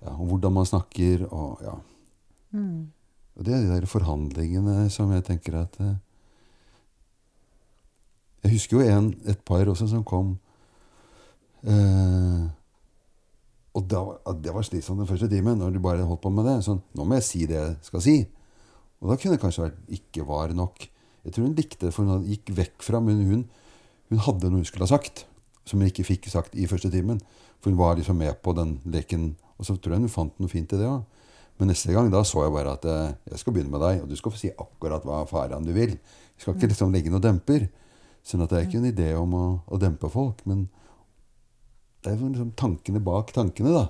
[0.00, 1.74] ja, og hvordan man snakker, og ja.
[3.34, 5.96] Og det er de der forhandlingene som jeg tenker at eh,
[8.44, 10.36] Jeg husker jo en, et par også som kom
[11.66, 12.44] eh,
[13.74, 14.04] Og da,
[14.38, 16.60] det var slitsomt den første timen, når de bare holdt på med det.
[16.62, 18.16] Sånn, nå må jeg si det jeg skal si.
[19.02, 20.86] Og da kunne det kanskje vært ikke var nok.
[21.24, 23.42] Jeg tror hun likte det, for hun gikk vekk fra Men hun,
[24.14, 25.24] hun hadde noe hun skulle ha sagt,
[25.66, 27.20] som hun ikke fikk sagt i første timen.
[27.58, 30.52] For hun var liksom med på den leken, og så tror jeg hun fant noe
[30.52, 31.02] fint i det òg.
[31.58, 34.10] Men neste gang da så jeg bare at eh, jeg skal begynne med deg, og
[34.10, 35.94] du skal få si akkurat hva faraen du vil.
[35.94, 37.68] Jeg skal ikke liksom legge noe demper.
[38.26, 40.64] Sånn at det er ikke en idé om å, å dempe folk, men
[42.04, 43.84] det er liksom tankene bak tankene, da.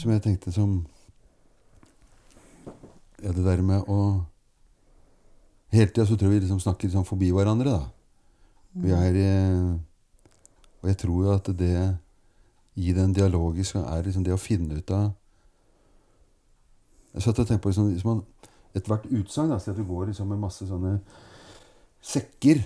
[0.00, 0.78] Som jeg tenkte som
[3.22, 4.26] Ja, det der med å
[5.74, 7.88] Hele tida så tror jeg vi liksom snakker liksom forbi hverandre, da.
[8.76, 9.70] Vi er eh,
[10.82, 11.96] Og jeg tror jo at det
[12.76, 15.06] i den dialogiske er liksom det å finne ut av
[17.14, 20.28] Jeg satt og tenkte på liksom, liksom man Ethvert utsagn Si at du går liksom
[20.28, 20.98] med masse sånne
[22.06, 22.60] sekker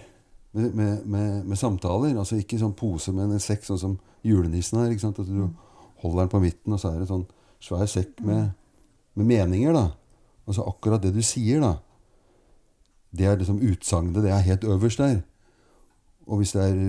[0.52, 2.16] med, med, med, med samtaler.
[2.18, 3.94] Altså ikke sånn pose, men en sekk, sånn som
[4.26, 4.90] julenissen her.
[4.90, 5.20] ikke sant?
[5.22, 5.46] At du
[6.02, 7.22] holder den på midten, og så er det sånn
[7.62, 8.50] svær sekk med
[9.14, 9.90] med meninger, da.
[10.46, 11.76] Altså akkurat det du sier, da.
[13.10, 14.22] Det er liksom utsagnet.
[14.22, 15.20] Det er helt øverst der.
[16.26, 16.80] Og hvis det er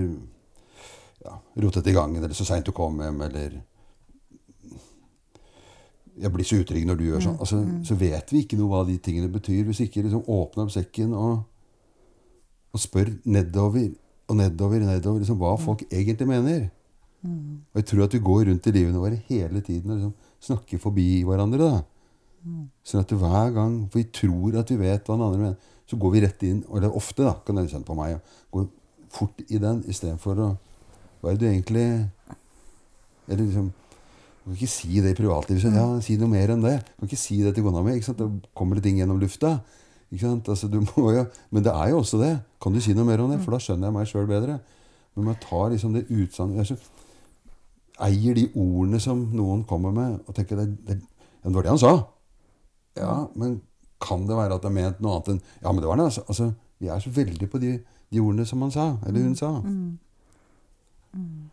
[1.24, 3.60] ja, rotete i gangen, eller så seint du kom hjem, eller
[6.22, 7.40] jeg blir så utrygg når du gjør sånn.
[7.40, 9.64] Altså, så vet vi ikke noe hva de tingene betyr.
[9.66, 11.42] Hvis ikke liksom åpner opp sekken og,
[12.72, 13.90] og spør nedover
[14.30, 16.68] og nedover nedover liksom, hva folk egentlig mener.
[17.22, 20.80] Og jeg tror at vi går rundt i livene våre hele tiden og liksom, snakker
[20.82, 21.68] forbi hverandre.
[21.68, 21.82] da.
[22.86, 25.68] Sånn at hver gang For vi tror at vi vet hva den andre mener.
[25.90, 28.18] Så går vi rett inn, eller ofte, da, kan jeg kjenne på meg,
[28.54, 28.68] går
[29.12, 30.50] fort i den istedenfor å
[31.20, 31.84] Hva er det du egentlig
[33.28, 33.68] Eller liksom
[34.42, 35.76] Du kan ikke si det i privatlivet.
[35.76, 36.80] Ja, si noe mer enn det.
[36.82, 37.92] Du kan ikke si det til kona mi.
[37.94, 38.18] ikke sant?
[38.18, 39.52] Da kommer det ting gjennom lufta.
[40.10, 40.48] Ikke sant?
[40.50, 41.22] Altså, du må jo,
[41.54, 42.32] men det er jo også det.
[42.58, 43.38] Kan du si noe mer om det?
[43.44, 44.58] For da skjønner jeg meg sjøl bedre.
[45.14, 46.74] Men man tar liksom det utsagnet
[48.02, 50.96] Eier de ordene som noen kommer med, og tenker det, det,
[51.44, 51.92] det var det han sa.
[52.98, 53.60] Ja, men
[54.02, 56.06] kan det være at det er ment noe annet enn Ja, men det var det.
[56.10, 57.72] Altså, altså vi er så veldig på de,
[58.12, 59.50] de, ordene som han sa, eller hun sa.
[59.62, 59.98] Mm.
[61.14, 61.50] Mm.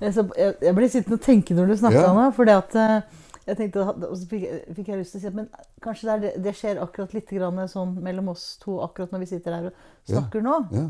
[0.00, 2.12] Jeg ble sittende og tenke når du snakka ja.
[2.14, 2.26] nå.
[2.36, 3.00] fordi at eh,
[3.48, 4.44] jeg tenkte, Og så fikk,
[4.76, 5.48] fikk, jeg lyst til å si at men
[5.82, 7.32] kanskje det, det, skjer akkurat litt
[7.72, 9.72] sånn mellom oss to akkurat når vi sitter her og
[10.04, 10.44] snakker ja.
[10.44, 10.56] nå.
[10.76, 10.86] Ja.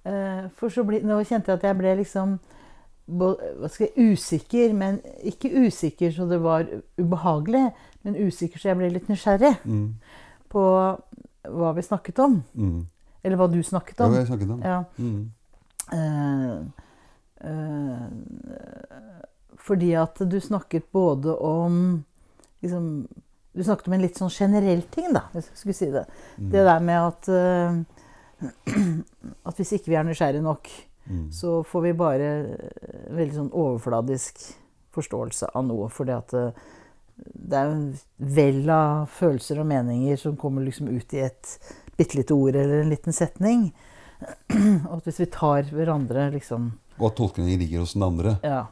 [0.00, 2.38] Uh, for så ble, nå kjente jeg at jeg ble liksom
[3.10, 6.66] jeg, usikker, men ikke usikker så det var
[7.00, 7.66] ubehagelig,
[8.06, 9.88] men usikker så jeg ble litt nysgjerrig mm.
[10.52, 10.64] på
[11.50, 12.40] hva vi snakket om.
[12.54, 12.78] Mm.
[13.24, 14.14] Eller hva du snakket om.
[14.14, 14.62] Ja, hva jeg snakket om.
[14.64, 14.80] Ja.
[15.00, 15.20] Mm.
[15.90, 16.86] Uh,
[17.44, 18.04] Uh,
[19.56, 22.04] fordi at du snakket både om
[22.60, 23.08] liksom,
[23.52, 26.04] Du snakket om en litt sånn generell ting, da, hvis jeg skulle si det.
[26.38, 26.50] Mm.
[26.52, 27.80] Det der med at uh,
[29.48, 30.70] at hvis ikke vi er nysgjerrige nok,
[31.04, 31.28] mm.
[31.32, 32.32] så får vi bare
[33.10, 34.42] veldig sånn overfladisk
[34.94, 35.88] forståelse av noe.
[35.92, 36.50] Fordi at uh,
[37.20, 41.56] det er jo vell av følelser og meninger som kommer liksom ut i et
[41.96, 43.70] bitte lite ord eller en liten setning.
[44.88, 48.36] Og at hvis vi tar hverandre liksom og at tolkningen ligger hos den andre.
[48.44, 48.66] Ja.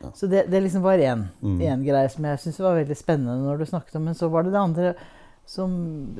[0.00, 0.12] ja.
[0.14, 1.82] Så det, det liksom var én mm.
[1.82, 4.06] greie som jeg syntes var veldig spennende når du snakket om.
[4.08, 4.92] Men så var det det andre
[5.46, 5.72] som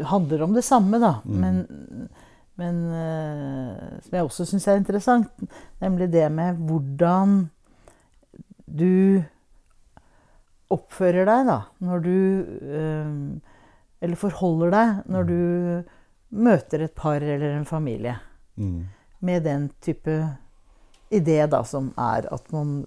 [0.04, 1.14] handler om det samme, da.
[1.24, 1.36] Mm.
[1.40, 2.08] Men,
[2.60, 5.30] men uh, som jeg også syns er interessant.
[5.82, 7.48] Nemlig det med hvordan
[8.64, 9.22] du
[10.74, 12.16] oppfører deg da, når du
[12.70, 13.50] uh,
[14.04, 15.28] Eller forholder deg når mm.
[15.30, 18.18] du møter et par eller en familie.
[18.56, 18.84] Mm.
[19.24, 20.16] Med den type
[21.14, 22.82] idé da, som er at man,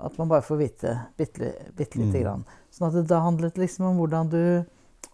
[0.00, 2.22] at man bare får vite bitte, bitte lite mm.
[2.24, 2.42] grann.
[2.72, 4.42] Sånn at det da handlet liksom om hvordan du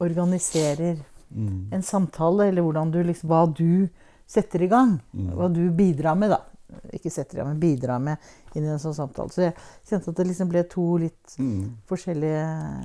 [0.02, 1.72] organiserer mm.
[1.76, 3.88] en samtale, eller hvordan du liksom, hva du
[4.26, 4.98] setter i gang.
[5.12, 5.32] Mm.
[5.38, 6.42] Hva du bidrar med, da.
[6.96, 9.32] Ikke setter i gang, men bidrar med inn i en sånn samtale.
[9.32, 9.56] Så jeg
[9.88, 11.64] kjente at det liksom ble to litt mm.
[11.90, 12.44] forskjellige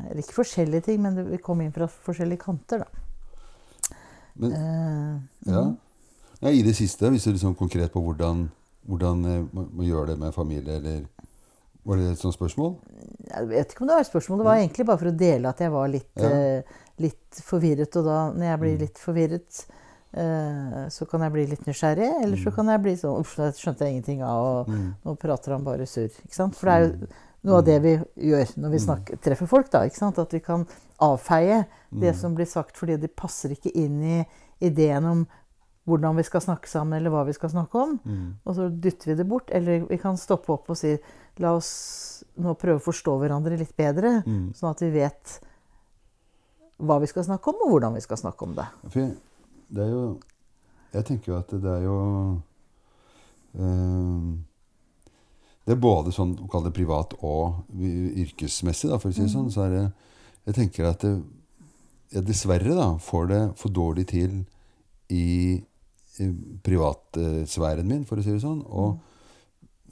[0.10, 3.08] Eller ikke forskjellige ting, men det kom inn fra forskjellige kanter, da.
[4.42, 5.64] Men, uh, ja.
[6.40, 6.52] ja.
[6.52, 8.48] I det siste, hvis du liksom konkret på hvordan
[8.90, 11.04] hvordan eh, man gjør det med familie, eller
[11.84, 12.76] Var det et sånt spørsmål?
[13.26, 14.40] Jeg vet ikke om det var et spørsmål.
[14.40, 16.30] Det var egentlig bare for å dele at jeg var litt, ja.
[16.30, 17.96] uh, litt forvirret.
[18.00, 18.84] Og da, når jeg blir mm.
[18.86, 19.64] litt forvirret,
[20.18, 22.12] uh, så kan jeg bli litt nysgjerrig.
[22.22, 22.56] Eller så mm.
[22.60, 24.88] kan jeg bli sånn Uff, det skjønte jeg ingenting av, og mm.
[25.08, 26.14] nå prater han bare surr.
[26.26, 26.58] Ikke sant?
[26.60, 27.12] For det er jo
[27.50, 27.98] noe av det vi
[28.30, 29.70] gjør når vi snakker, treffer folk.
[29.74, 30.22] da, ikke sant?
[30.22, 30.66] At vi kan
[31.02, 31.64] avfeie
[32.02, 34.20] det som blir sagt, fordi det passer ikke inn i
[34.62, 35.24] ideen om
[35.90, 37.96] hvordan vi skal snakke sammen, eller hva vi skal snakke om.
[38.46, 39.50] Og så dytter vi det bort.
[39.50, 40.94] Eller vi kan stoppe opp og si
[41.42, 41.72] La oss
[42.44, 44.20] nå prøve å forstå hverandre litt bedre,
[44.54, 45.38] sånn at vi vet
[46.82, 48.68] hva vi skal snakke om, og hvordan vi skal snakke om det.
[48.90, 49.12] For
[49.72, 50.06] det er jo
[50.92, 51.98] Jeg tenker jo at det er jo
[53.56, 54.32] øh,
[55.66, 59.48] Det er både sånn kall det privat og yrkesmessig, da, for å si det sånn.
[59.48, 59.54] Mm.
[59.56, 59.86] Så er det
[60.48, 61.14] Jeg tenker at det,
[62.12, 64.42] jeg dessverre da, får det for dårlig til
[65.12, 65.62] i
[66.64, 68.62] privatsfæren min, for å si det sånn.
[68.68, 69.00] Og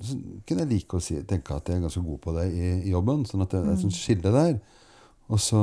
[0.03, 0.15] så
[0.47, 2.93] kunne jeg like å si, tenke at jeg er ganske god på det i, i
[2.93, 3.25] jobben.
[3.27, 4.57] Sånn at det er et sånt skille der.
[5.29, 5.61] Og så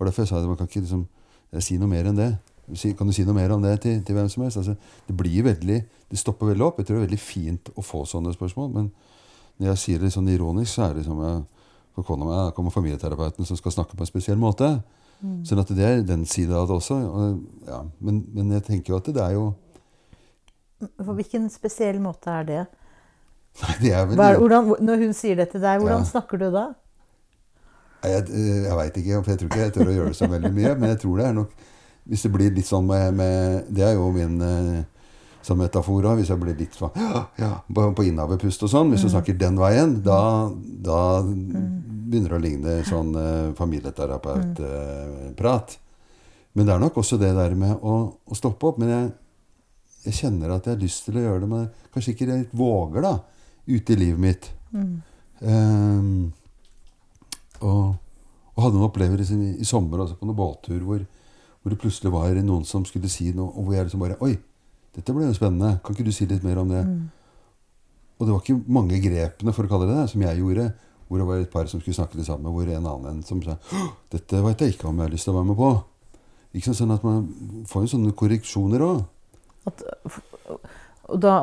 [0.00, 1.04] var derfor jeg sa at Man kan ikke liksom,
[1.60, 2.30] si noe mer enn det.
[2.96, 4.60] Kan du si noe mer om det til, til hvem som helst?
[4.60, 4.74] Altså,
[5.06, 5.78] det blir veldig,
[6.10, 6.78] det stopper veldig opp.
[6.78, 8.70] Jeg tror det er veldig fint å få sånne spørsmål.
[8.76, 8.90] Men
[9.60, 11.42] når jeg sier det sånn ironisk, så er det som jeg,
[11.96, 14.70] for kona mi kommer familieterapeuten som skal snakke på en spesiell måte.
[15.20, 15.40] Mm.
[15.44, 17.00] Sånn at det er den sida av det også.
[17.68, 19.50] Ja, men, men, jeg tenker jo at det er jo
[20.96, 22.60] På hvilken spesiell måte er det?
[23.64, 24.16] Nei, det er vel...
[24.16, 26.08] Hva, hvordan, når hun sier det til deg, hvordan ja.
[26.08, 26.70] snakker du da?
[28.00, 30.52] Jeg, jeg veit ikke, for jeg tror ikke jeg tør å gjøre det så veldig
[30.56, 30.72] mye.
[30.78, 31.66] Men jeg tror det er nok
[32.10, 34.78] Hvis det blir litt sånn med, med Det er jo min eh,
[35.44, 36.08] som metafor.
[36.18, 39.08] Hvis jeg blir litt sånn ja, ja, på, på innavepust og sånn, hvis mm.
[39.08, 41.38] du snakker den veien, da, da mm.
[42.10, 45.78] begynner å ligne sånn eh, familieterapeutprat.
[46.52, 48.78] men det er nok også det der med å, å stoppe opp.
[48.82, 49.06] Men jeg,
[50.08, 53.00] jeg, kjenner at jeg har lyst til å gjøre det, men kanskje ikke jeg våger
[53.08, 53.14] da,
[53.70, 54.44] ute i livet mitt.
[54.74, 54.94] Mm.
[55.40, 56.32] Um,
[57.60, 57.94] og,
[58.54, 61.02] og, hadde noen opplevelse i, i sommer altså på noen båttur hvor,
[61.60, 64.34] hvor, det plutselig var noen som skulle si noe, og hvor jeg liksom bare Oi,
[64.96, 65.78] dette ble jo spennende.
[65.84, 66.82] Kan ikke du si litt mer om det?
[66.86, 67.02] Mm.
[68.18, 70.66] Og det var ikke mange grepene for å kalle det det, som jeg gjorde.
[71.08, 73.40] Hvor det var et par som skulle snakke litt sammen, hvor en annen en som
[73.42, 73.56] sa
[74.12, 75.70] Dette vet jeg ikke om jeg har lyst til å være med på.
[76.60, 77.24] Ikke sånn at man
[77.70, 79.00] får jo sånne korreksjoner òg.
[81.22, 81.34] Da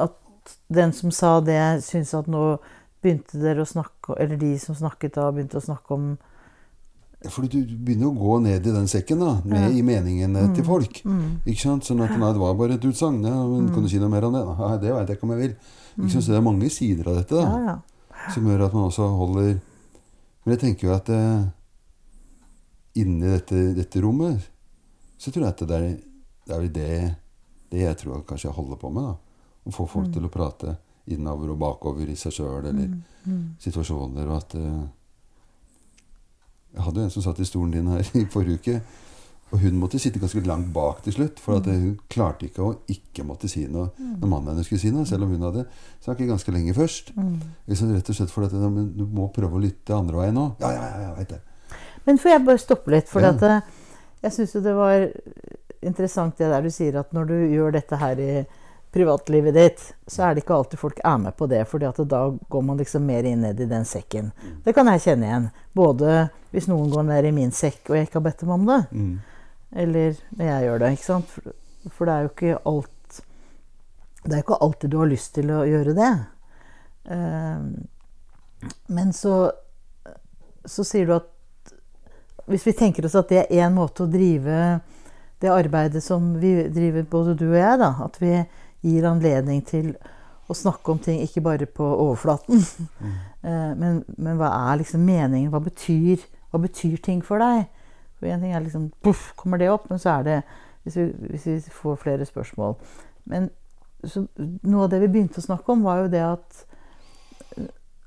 [0.00, 2.56] At den som sa det, syns at nå
[3.02, 6.12] begynte dere å snakke Eller de som snakket da, begynte å snakke om
[7.30, 9.70] fordi du begynner å gå ned i den sekken, da, med ja.
[9.78, 10.54] i meningene mm.
[10.56, 11.02] til folk.
[11.06, 11.38] Mm.
[11.46, 11.86] Ikke sant?
[11.86, 13.20] Sånn at nei, det var bare et utsagn.
[13.22, 13.72] Ja, men mm.
[13.74, 14.42] Kan du si noe mer om det?
[14.58, 15.54] Nei, det veit jeg ikke om jeg vil.
[15.92, 16.26] Ikke sant?
[16.26, 18.32] Så det er mange sider av dette da, ja, ja.
[18.34, 21.44] som gjør at man også holder Men jeg tenker jo at eh,
[22.98, 24.48] inni dette, dette, rommet
[25.14, 25.84] så tror jeg at det er,
[26.48, 26.88] det er det,
[27.70, 29.12] det jeg tror jeg kanskje jeg holder på med.
[29.12, 29.52] da.
[29.62, 30.14] Å få folk mm.
[30.16, 30.74] til å prate
[31.10, 32.98] innover og bakover i seg sjøl eller mm.
[33.26, 33.46] Mm.
[33.62, 34.28] situasjoner.
[34.28, 34.58] og at...
[34.58, 34.82] uh,
[36.72, 38.76] jeg hadde jo en som satt i stolen din her i forrige uke.
[39.52, 41.40] Og hun måtte sitte ganske langt bak til slutt.
[41.42, 41.72] For mm.
[41.82, 44.14] hun klarte ikke å ikke måtte si noe mm.
[44.22, 45.04] når mannen hennes skulle si noe.
[45.08, 45.66] Selv om hun hadde
[46.00, 47.12] snakket ganske lenge først.
[47.18, 47.34] Mm.
[47.68, 48.56] Liksom rett og slett for at
[48.96, 50.64] Du må prøve å lytte andre veien òg.
[50.64, 51.42] Ja, ja, ja, jeg vet det.
[52.06, 53.12] Men får jeg bare stoppe litt?
[53.12, 53.34] For ja.
[53.36, 55.04] at, eh, jeg syns jo det var
[55.82, 58.32] interessant det der du sier at når du gjør dette her i
[58.92, 61.62] privatlivet ditt, så er det ikke alltid folk er med på det.
[61.68, 64.30] For da går man liksom mer inn ned i den sekken.
[64.36, 64.58] Mm.
[64.66, 65.48] Det kan jeg kjenne igjen.
[65.72, 66.16] Både
[66.52, 68.80] hvis noen går ned i min sekk og jeg ikke har bedt dem om det,
[68.92, 69.14] mm.
[69.84, 70.92] eller når jeg gjør det.
[70.92, 71.32] ikke sant?
[71.32, 71.56] For,
[71.88, 73.22] for, det er jo ikke alt
[74.22, 76.12] Det er ikke alltid du har lyst til å gjøre det.
[77.08, 79.50] Uh, men så,
[80.62, 81.30] så sier du at
[82.46, 84.82] hvis vi tenker oss at det er én måte å drive
[85.42, 88.34] det arbeidet som vi driver, både du og jeg, da, at vi
[88.82, 89.92] gir anledning til
[90.50, 92.64] å snakke om ting ikke bare på overflaten.
[92.98, 93.14] Mm.
[93.78, 95.50] men, men, hva er liksom meningen?
[95.52, 97.64] Hva betyr, hva betyr ting for deg?
[98.18, 99.88] For en ting er liksom Poff, kommer det opp?
[99.90, 100.42] Men så er det
[100.82, 102.72] Hvis vi, hvis vi får flere spørsmål.
[103.30, 103.44] Men
[104.02, 104.24] så,
[104.66, 106.64] noe av det vi begynte å snakke om, var jo det at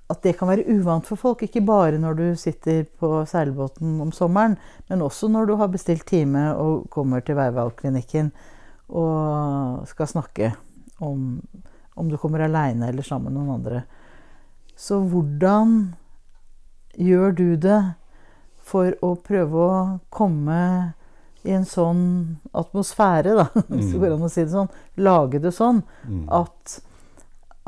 [0.09, 1.41] at det kan være uvant for folk.
[1.41, 4.57] Ikke bare når du sitter på seilbåten om sommeren,
[4.89, 8.29] men også når du har bestilt time og kommer til Veivalgklinikken
[8.93, 10.51] og skal snakke
[11.03, 11.41] om,
[11.95, 13.83] om du kommer aleine eller sammen med noen andre.
[14.75, 15.95] Så hvordan
[16.95, 17.81] gjør du det
[18.65, 19.81] for å prøve å
[20.13, 20.61] komme
[21.45, 22.01] i en sånn
[22.57, 24.71] atmosfære, da, hvis det går an å si det sånn,
[25.05, 26.23] lage det sånn mm.
[26.33, 26.77] at,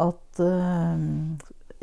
[0.01, 0.97] at uh,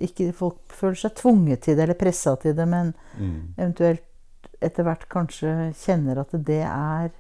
[0.03, 3.37] ikke folk føler seg tvunget til det eller pressa til det, men mm.
[3.55, 4.11] eventuelt
[4.65, 7.13] etter hvert kanskje kjenner at det er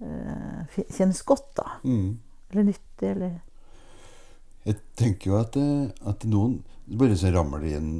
[0.00, 1.76] uh, Kjennes godt, da.
[1.84, 2.14] Mm.
[2.54, 3.40] Eller nyttig, eller
[4.64, 7.94] Jeg tenker jo at, eh, at noen bare så rammer det inn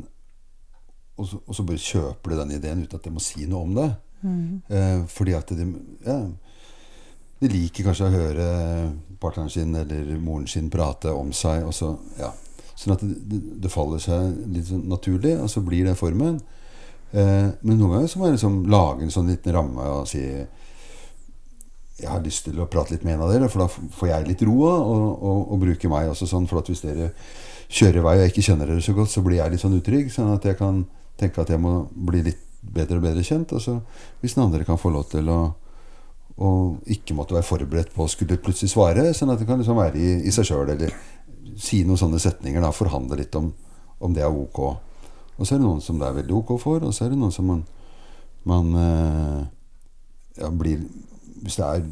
[1.14, 3.66] og så, og så, bare kjøper de den ideen uten at de må si noe
[3.68, 3.90] om det.
[4.24, 4.62] Mm.
[4.66, 5.66] Eh, fordi at de,
[6.02, 6.16] ja,
[7.38, 8.46] de liker kanskje å høre
[9.22, 11.68] partneren sin eller moren sin prate om seg.
[11.68, 12.32] Og så, ja.
[12.74, 16.40] Sånn at det, det, faller seg litt sånn naturlig, og så blir det formen.
[17.12, 20.24] Eh, men noen ganger så må jeg liksom lage en sånn liten ramme og si
[22.00, 24.28] jeg har lyst til å prate litt med en av dere, for da får jeg
[24.28, 26.48] litt ro og, og, og bruke meg også sånn.
[26.50, 27.12] For hvis dere
[27.70, 30.10] kjører vei og ikke kjenner dere så godt, så blir jeg litt sånn utrygg.
[30.12, 30.82] Sånn at jeg kan
[31.20, 33.54] tenke at jeg må bli litt bedre og bedre kjent.
[33.54, 33.76] Og så
[34.22, 35.42] hvis den andre kan få lov til å
[36.34, 39.78] og ikke måtte være forberedt på å skulle plutselig svare, sånn at det kan liksom
[39.78, 40.90] være i, i seg sjøl, eller
[41.60, 42.58] si noen sånne setninger.
[42.58, 43.52] da, Forhandle litt om,
[44.02, 44.58] om det er ok.
[45.38, 47.20] Og så er det noen som det er veldig ok for, og så er det
[47.20, 47.62] noen som man,
[48.50, 49.40] man eh,
[50.40, 50.82] ja, blir
[51.44, 51.84] hvis det er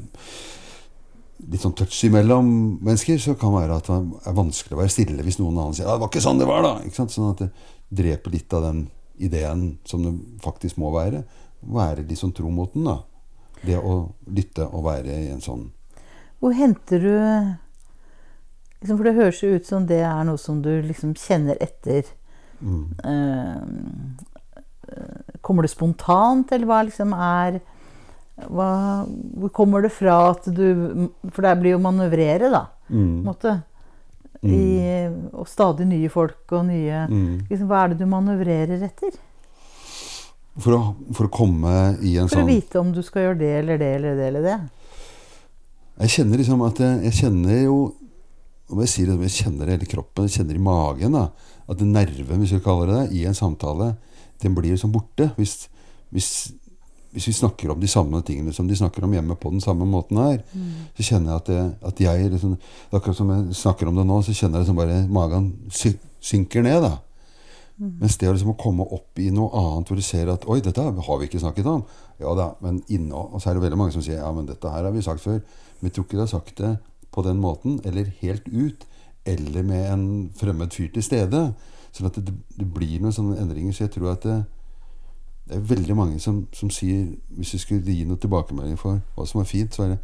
[1.53, 2.49] litt sånn touchy mellom
[2.85, 5.77] mennesker, så kan det være at det er vanskelig å være stille hvis noen annen
[5.77, 6.75] sier ja, 'det var ikke sånn det var', da.
[6.87, 7.15] Ikke sant?
[7.15, 7.51] Sånn at det
[8.03, 8.85] dreper litt av den
[9.19, 11.25] ideen som det faktisk må være.
[11.63, 13.03] Være litt sånn tro mot den, da.
[13.63, 15.69] Det å lytte og være i en sånn
[16.43, 17.15] Hvor henter du
[18.81, 22.03] liksom, For det høres jo ut som det er noe som du liksom kjenner etter.
[22.59, 22.91] Mm.
[23.07, 23.63] Uh,
[25.43, 27.61] kommer det spontant, eller hva liksom er
[28.33, 28.69] hva,
[29.39, 32.65] hvor kommer det fra at du For det blir jo å manøvrere, da.
[32.93, 33.23] Mm.
[33.27, 33.59] måte.
[34.43, 35.07] I,
[35.39, 37.45] og stadig nye folk og nye mm.
[37.47, 39.15] liksom, Hva er det du manøvrerer etter?
[40.59, 40.81] For å,
[41.15, 43.53] for å komme i en for sånn For å vite om du skal gjøre det
[43.61, 44.57] eller det eller det eller det.
[46.03, 47.77] Jeg kjenner liksom at jeg, jeg kjenner jo
[48.73, 51.17] om jeg sier det, jeg kjenner det i hele kroppen, jeg kjenner det i magen.
[51.17, 51.27] da,
[51.71, 53.93] At nerven, hvis vi kaller det det, i en samtale,
[54.43, 55.29] den blir liksom borte.
[55.37, 55.69] Hvis,
[56.11, 56.31] hvis,
[57.13, 59.85] hvis vi snakker om de samme tingene som de snakker om hjemme på den samme
[59.89, 60.39] måten her,
[60.97, 62.57] så kjenner jeg at, det, at jeg liksom,
[62.93, 65.93] Akkurat som jeg snakker om det nå, så kjenner jeg liksom bare magen sy
[66.23, 66.83] synker ned.
[66.83, 66.97] da.
[67.83, 70.83] Mens det liksom å komme opp i noe annet hvor du ser at Oi, dette
[70.83, 71.83] har vi ikke snakket om.
[72.23, 74.71] Ja da, men inno, Og så er det veldig mange som sier ja, men dette
[74.71, 75.41] her har vi sagt før.
[75.81, 76.73] Men jeg tror ikke du har sagt det
[77.13, 78.87] på den måten, eller helt ut,
[79.29, 80.05] eller med en
[80.39, 81.43] fremmed fyr til stede.
[81.93, 83.75] Sånn at det, det blir noen sånne endringer.
[83.77, 84.39] Så jeg tror at det,
[85.49, 89.27] det er veldig mange som, som sier Hvis jeg skulle gi noe tilbakemelding for hva
[89.27, 89.99] som er fint, så er det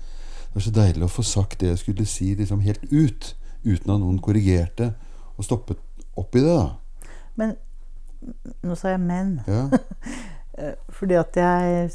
[0.48, 3.26] det var så deilig å få sagt det jeg skulle si, liksom helt ut.
[3.66, 4.94] Uten at noen korrigerte
[5.36, 5.76] og stoppet
[6.16, 6.54] opp i det.
[6.56, 7.10] da.
[7.36, 7.52] Men
[8.62, 9.40] nå sa jeg 'men'.
[9.46, 9.68] Ja.
[10.58, 11.90] Eh, Fordi at jeg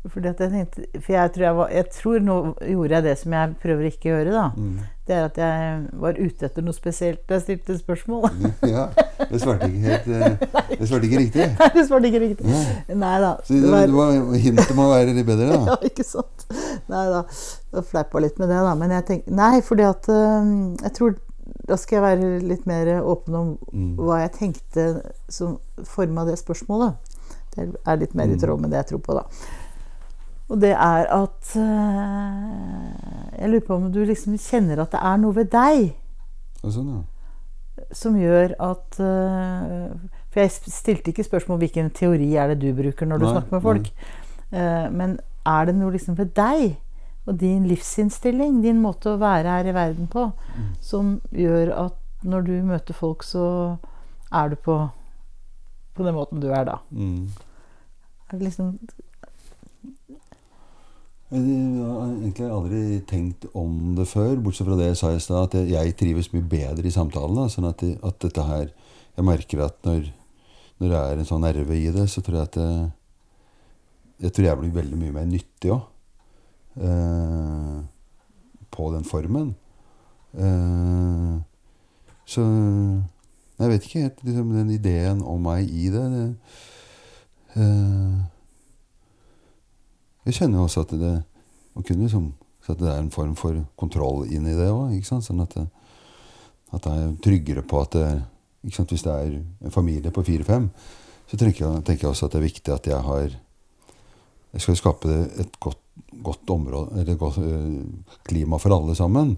[0.00, 3.88] jeg tenkte jeg tror, jeg, var, jeg tror nå gjorde jeg det som jeg prøver
[3.90, 4.44] ikke å gjøre, da.
[4.56, 4.78] Mm.
[5.10, 8.28] Det er at jeg var ute etter noe spesielt da jeg stilte spørsmål.
[8.70, 8.86] ja.
[9.30, 10.36] Det svarte ikke helt eh,
[10.80, 11.46] Det svarte ikke riktig.
[11.58, 12.48] Nei, det svarte ikke riktig.
[12.48, 12.60] Ja.
[13.02, 13.32] Nei da.
[13.44, 14.14] Så det, det var,
[14.46, 15.60] hintet å være litt bedre, da.
[15.74, 16.46] Ja, ikke sant.
[16.88, 17.24] Nei da.
[17.76, 18.72] Jeg fleipa litt med det, da.
[18.80, 20.48] Men jeg tenkte Nei, fordi at øh,
[20.86, 21.18] Jeg tror
[21.68, 23.92] Da skal jeg være litt mer åpen om Mm.
[24.00, 24.84] hva jeg tenkte
[25.30, 26.96] som forma det spørsmålet.
[27.54, 28.40] Det er litt mer i Mm.
[28.42, 29.22] tråd med det jeg tror på, da.
[30.50, 35.20] Og det er at øh, Jeg lurer på om du liksom kjenner at det er
[35.22, 35.92] noe ved deg
[36.60, 37.84] sånn, ja.
[37.96, 39.94] som gjør at øh,
[40.32, 43.56] For jeg stilte ikke spørsmål hvilken teori er det du bruker når du Nei, snakker
[43.56, 43.90] med folk.
[44.50, 44.90] Nei.
[44.90, 46.78] men er det noe liksom ved deg
[47.28, 50.24] og din livsinnstilling, din måte å være her i verden på,
[50.82, 53.76] som gjør at når du møter folk, så
[54.32, 54.76] er du på,
[55.94, 56.78] på den måten du er da?
[56.90, 57.28] Mm.
[58.30, 58.72] Er det liksom
[61.30, 65.44] Jeg har egentlig aldri tenkt om det før, bortsett fra det jeg sa i stad,
[65.44, 67.48] at jeg- jeg trives mye bedre i samtalen.
[67.48, 68.70] Sånn at, at dette her
[69.16, 70.12] Jeg merker at når,
[70.80, 72.92] når det er en sånn nerve i det, så tror jeg at det,
[74.22, 75.82] Jeg tror jeg blir veldig mye mer nyttig òg.
[76.80, 77.82] Eh,
[78.70, 79.54] på den formen.
[80.34, 81.40] Eh,
[82.26, 82.42] så
[83.58, 86.06] Jeg vet ikke helt liksom, den ideen om meg i det.
[86.10, 86.36] det
[87.56, 88.20] eh,
[90.28, 91.16] jeg kjenner også at det
[91.70, 94.96] Man kunne liksom så at det er en form for kontroll inn i det òg.
[95.06, 95.54] Sånn at,
[96.76, 98.08] at jeg er tryggere på at det,
[98.66, 98.92] ikke sant?
[98.92, 100.68] Hvis det er en familie på fire-fem,
[101.30, 103.38] så tenker jeg, tenker jeg også at det er viktig at jeg har
[104.50, 105.08] Jeg skal skape
[105.38, 105.78] et godt,
[106.26, 107.84] godt område, eller godt øh,
[108.26, 109.36] klima for alle sammen.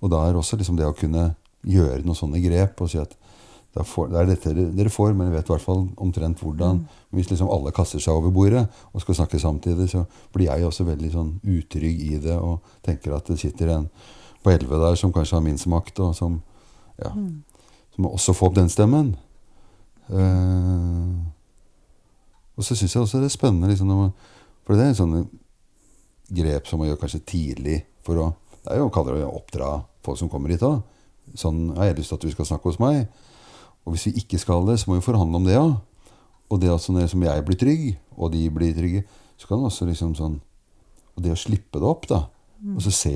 [0.00, 1.34] Og da er også liksom det å kunne
[1.68, 3.12] gjøre noen sånne grep og si at
[3.82, 6.84] får, det er dette dere- får, men jeg vet i hvert fall omtrent hvordan.
[6.84, 7.02] Mm.
[7.10, 10.86] Hvis liksom alle kaster seg over bordet og skal snakke samtidig, så blir jeg også
[10.86, 13.88] veldig sånn utrygg i det og tenker at det sitter en
[14.44, 16.42] på elleve der som kanskje har minst makt, og som
[17.02, 19.14] ja, som må også få opp den stemmen.
[20.04, 21.24] Uh,
[22.54, 24.10] og så syns jeg også det er spennende liksom, når man,
[24.66, 25.22] For det er sånne
[26.28, 28.26] grep som man gjør kanskje tidlig for å
[28.64, 29.70] Det er jo det å oppdra
[30.04, 30.78] folk som kommer hit òg.
[31.36, 33.10] Sånn har jeg lyst til at du skal snakke hos meg.
[33.84, 35.76] Og hvis vi ikke skal det, så må vi forhandle om det òg.
[36.52, 37.84] Og det altså når jeg blir trygg,
[38.16, 39.04] og de blir trygge,
[39.36, 40.40] så kan det også liksom sånn
[41.14, 42.24] Og det å slippe det opp, da.
[42.74, 43.12] Og så se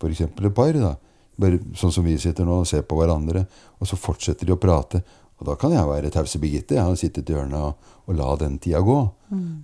[0.00, 0.96] for eksempel et par, da.
[1.38, 3.44] Bare sånn som vi sitter nå og ser på hverandre,
[3.78, 5.02] og så fortsetter de å prate.
[5.38, 6.74] Og da kan jeg være tause Birgitte.
[6.74, 8.98] Jeg har sittet i hjørnet og, og la den tida gå.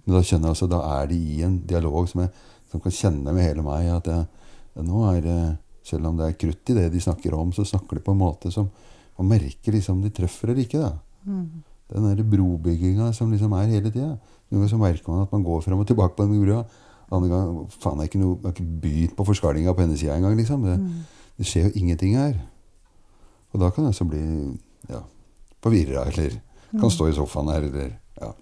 [0.07, 2.31] Men da kjenner jeg altså, da er de i en dialog som, jeg,
[2.71, 4.25] som kan kjenne med hele meg at jeg,
[4.77, 5.39] ja, nå er det
[5.87, 8.19] Selv om det er krutt i det de snakker om, så snakker de på en
[8.19, 8.65] måte som
[9.19, 10.83] man merker liksom de treffer eller ikke.
[10.83, 10.93] da.
[11.93, 14.17] Den der brobygginga som liksom er hele tida.
[14.51, 16.65] Noen ganger så merker man at man går frem og tilbake på den brua.
[17.11, 20.01] Andre gang faen, det er ikke noe, det er ikke begynt på forskalinga på hennes
[20.01, 20.37] side engang.
[20.39, 20.67] Liksom.
[20.67, 20.77] Det,
[21.39, 22.41] det skjer jo ingenting her.
[23.53, 24.23] Og da kan jeg altså bli
[24.91, 25.03] ja,
[25.63, 26.35] forvirra, eller
[26.75, 28.33] kan stå i sofaen her, eller ja.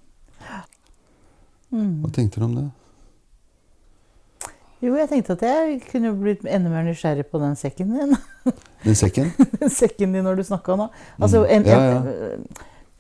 [1.75, 2.69] Hva tenkte du om det?
[4.85, 8.15] Jo, jeg tenkte at jeg kunne blitt enda mer nysgjerrig på den sekken din.
[8.85, 9.31] Den sekken?
[9.63, 10.91] Den sekken din når du snakka nå.
[11.17, 11.69] Altså, en, Mm.
[11.71, 12.47] Ja, en,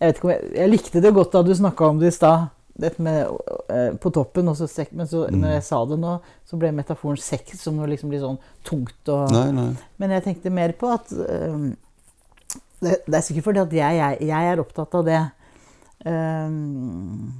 [0.01, 2.15] Jeg vet ikke om jeg, jeg likte det godt da du snakka om det i
[2.17, 2.47] stad.
[2.81, 3.29] Dette med
[3.71, 4.91] uh, på toppen og så sekk.
[4.99, 5.37] Men så, Mm.
[5.45, 6.15] når jeg sa det nå,
[6.49, 8.97] så ble metaforen sekk som noe liksom blir sånn tungt.
[9.13, 9.69] Og, Nei, nei.
[10.01, 11.59] Men jeg tenkte mer på at eh,
[12.81, 15.21] det, det er sikkert fordi at jeg, jeg, jeg er opptatt av det.
[16.05, 17.33] Um,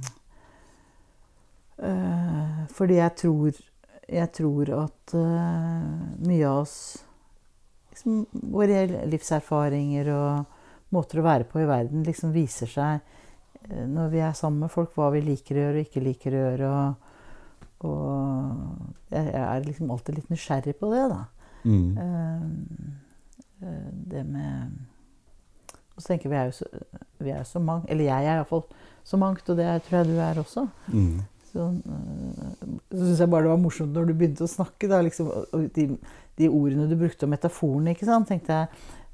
[1.83, 3.51] uh, fordi jeg tror,
[4.11, 5.89] jeg tror at uh,
[6.25, 6.75] mye av oss
[7.91, 12.99] liksom, Våre livserfaringer og måter å være på i verden liksom viser seg
[13.71, 16.35] uh, når vi er sammen med folk, hva vi liker å gjøre og ikke liker
[16.35, 16.73] å gjøre.
[16.75, 21.23] Og, og jeg, jeg er liksom alltid litt nysgjerrig på det, da.
[21.65, 21.97] Mm.
[23.61, 24.71] Eh, det med
[25.95, 26.65] Og så tenker vi er jo så,
[27.23, 28.65] vi er så mange Eller jeg er iallfall
[29.05, 30.63] så mangt, og det tror jeg du er også.
[30.87, 31.19] Mm.
[31.55, 34.89] Så, øh, så syns jeg bare det var morsomt når du begynte å snakke.
[34.91, 35.29] Da, liksom,
[35.75, 35.85] de,
[36.35, 38.67] de ordene du brukte, og metaforene, ikke sant, tenkte jeg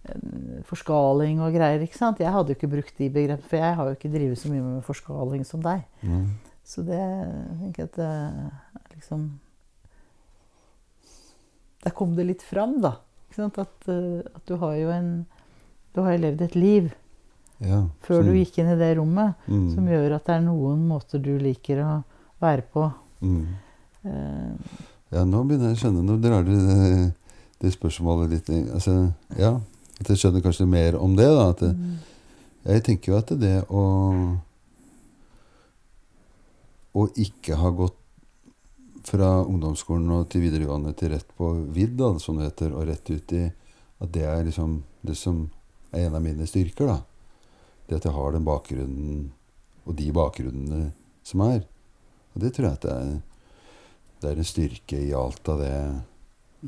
[0.09, 1.83] øh, Forskaling og greier.
[1.85, 2.17] ikke sant?
[2.23, 4.65] Jeg hadde jo ikke brukt de begrepene, for jeg har jo ikke drevet så mye
[4.65, 5.83] med forskaling som deg.
[6.01, 6.25] Mm.
[6.65, 6.97] Så det
[7.61, 9.29] tenker jeg at er liksom
[11.83, 12.95] Der kom det litt fram, da.
[13.29, 13.57] Ikke sant?
[13.61, 15.11] At, at du har jo en
[15.95, 16.91] Du har jo levd et liv
[17.61, 17.83] Ja.
[18.01, 18.29] før sånn.
[18.31, 19.65] du gikk inn i det rommet, Mm.
[19.75, 22.03] som gjør at det er noen måter du liker å
[22.41, 22.87] være på.
[23.21, 23.45] Mm.
[24.05, 24.79] Eh,
[25.11, 27.09] Ja, nå begynner jeg å skjønne Nå drar du det,
[27.59, 29.57] det spørsmålet litt altså, Ja,
[29.99, 31.27] at jeg skjønner kanskje mer om det.
[31.27, 31.97] da, det, mm.
[32.71, 33.83] Jeg tenker jo at det å
[36.95, 37.97] Å ikke ha gått
[39.07, 43.33] fra ungdomsskolen og til videregående til rett på vidd, som det heter, og rett ut
[43.33, 43.45] i
[44.01, 45.49] At det er liksom det som
[45.91, 46.87] er en av mine styrker.
[46.87, 46.99] da.
[47.87, 49.31] Det at jeg har den bakgrunnen
[49.85, 50.91] og de bakgrunnene
[51.23, 51.65] som er.
[52.35, 53.21] Og det tror jeg at det er,
[54.21, 55.73] det er en styrke i alt av det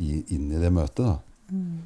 [0.02, 1.06] i, inn i det møtet.
[1.06, 1.18] da.
[1.52, 1.82] Mm.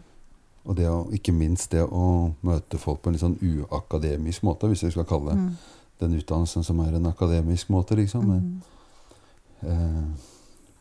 [0.67, 4.67] Og det å, ikke minst det å møte folk på en litt sånn uakademisk måte,
[4.71, 5.51] hvis vi skal kalle det Mm.
[5.99, 8.25] den utdannelsen som er en akademisk måte, liksom.
[8.29, 8.61] Mm.
[9.63, 10.03] Eh,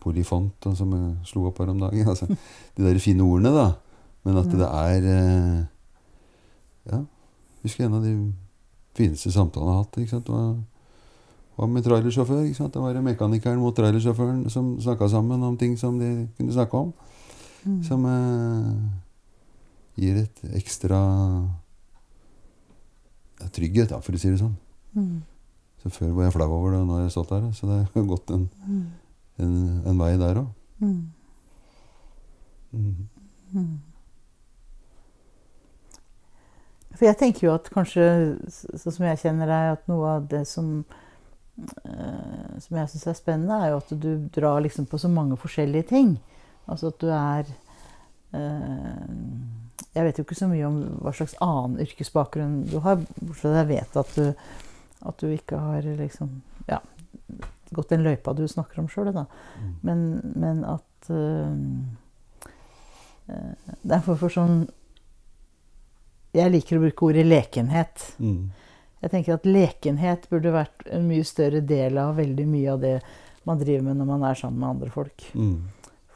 [0.02, 2.06] polyfont, som jeg slo opp her om dagen.
[2.12, 2.26] Altså,
[2.76, 3.72] de der fine ordene, da.
[4.24, 4.58] Men at Mm.
[4.58, 5.64] det er eh,
[6.92, 7.00] Ja,
[7.64, 8.32] husker en av de
[8.94, 9.96] fineste samtalene jeg har hatt.
[9.98, 10.26] ikke sant?
[10.26, 10.54] Det var,
[11.56, 12.42] var med trailersjåfør.
[12.44, 12.74] ikke sant?
[12.74, 16.92] Det var mekanikeren mot trailersjåføren som snakka sammen om ting som de kunne snakke om.
[17.64, 17.78] Mm.
[17.82, 18.74] Som eh,
[19.96, 20.98] gir et ekstra
[23.40, 24.54] ja, trygghet, da, for å si det sånn.
[24.96, 25.16] Mm.
[25.82, 27.48] Så før var jeg flau over det, og nå har jeg stått der.
[27.56, 28.86] Så det har gått en, Mm.
[29.38, 30.48] en, en vei der òg.
[30.80, 31.12] Mm.
[32.72, 33.08] Mm.
[33.52, 33.74] Mm.
[36.96, 38.04] For jeg tenker jo at kanskje,
[38.48, 40.84] sånn som jeg kjenner deg, at noe av det som
[41.56, 45.88] Som jeg syns er spennende, er jo at du drar liksom på så mange forskjellige
[45.92, 46.16] ting.
[46.66, 47.48] Altså at du er
[48.36, 49.04] eh,
[49.94, 53.54] Jeg vet jo ikke så mye om hva slags annen yrkesbakgrunn du har, bortsett fra
[53.54, 54.48] at jeg vet at du,
[55.08, 56.80] at du ikke har liksom Ja,
[57.72, 59.24] gått den løypa du snakker om sjøl, da.
[59.60, 59.72] Mm.
[59.86, 60.04] Men,
[60.34, 61.56] men at øh,
[63.26, 64.66] Det er en form for sånn
[66.36, 68.10] Jeg liker å bruke ordet lekenhet.
[68.20, 68.50] Mm.
[69.04, 72.94] Jeg tenker at lekenhet burde vært en mye større del av veldig mye av det
[73.46, 75.26] man driver med når man er sammen med andre folk.
[75.36, 75.56] Mm.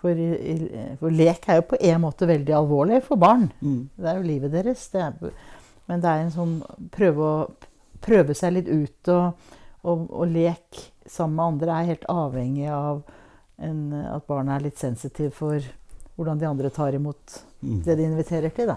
[0.00, 0.54] For, i,
[0.98, 3.50] for lek er jo på en måte veldig alvorlig for barn.
[3.60, 3.82] Mm.
[4.00, 4.86] Det er jo livet deres.
[4.94, 5.34] Det er,
[5.90, 6.54] men det er en sånn
[6.94, 9.52] prøve, å, prøve seg litt ut og,
[9.84, 13.02] og, og lek sammen med andre er helt avhengig av
[13.60, 13.84] en,
[14.16, 15.60] at barna er litt sensitive for
[16.16, 17.82] hvordan de andre tar imot Mm.
[17.84, 18.70] det de inviterer til.
[18.70, 18.76] Da.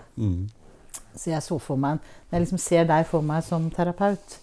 [0.94, 1.18] Mm.
[1.20, 4.40] Så jeg så for meg Når jeg liksom ser deg for meg som terapeut,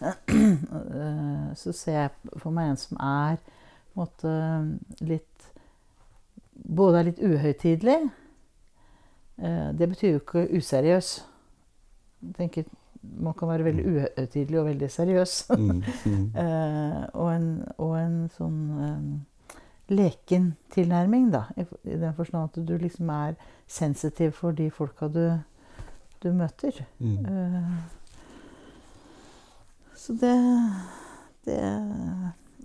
[1.60, 4.34] så ser jeg for meg en som er på en måte,
[5.06, 5.50] litt
[6.54, 7.96] Både er litt uhøytidelig.
[9.38, 11.24] Eh, Det betyr jo ikke useriøs.
[12.22, 12.64] Jeg tenker
[13.02, 15.50] Man kan være veldig uhøytidelig og veldig seriøs.
[15.50, 15.82] Mm.
[16.06, 16.32] Mm.
[16.40, 19.10] Eh, og, en, og en sånn um,
[19.88, 21.42] leken tilnærming, da.
[21.58, 23.34] I den forstand at du liksom er
[23.68, 25.38] sensitiv for de folka du,
[26.24, 26.80] du møter.
[27.00, 27.18] Mm.
[27.28, 27.74] Eh,
[29.96, 30.34] så det,
[31.46, 31.60] det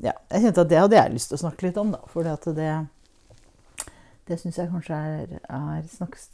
[0.02, 0.14] Ja.
[0.32, 2.00] Jeg kjente at det hadde jeg lyst til å snakke litt om, da.
[2.08, 2.88] For det,
[4.30, 6.28] det syns jeg kanskje er, er snakkes,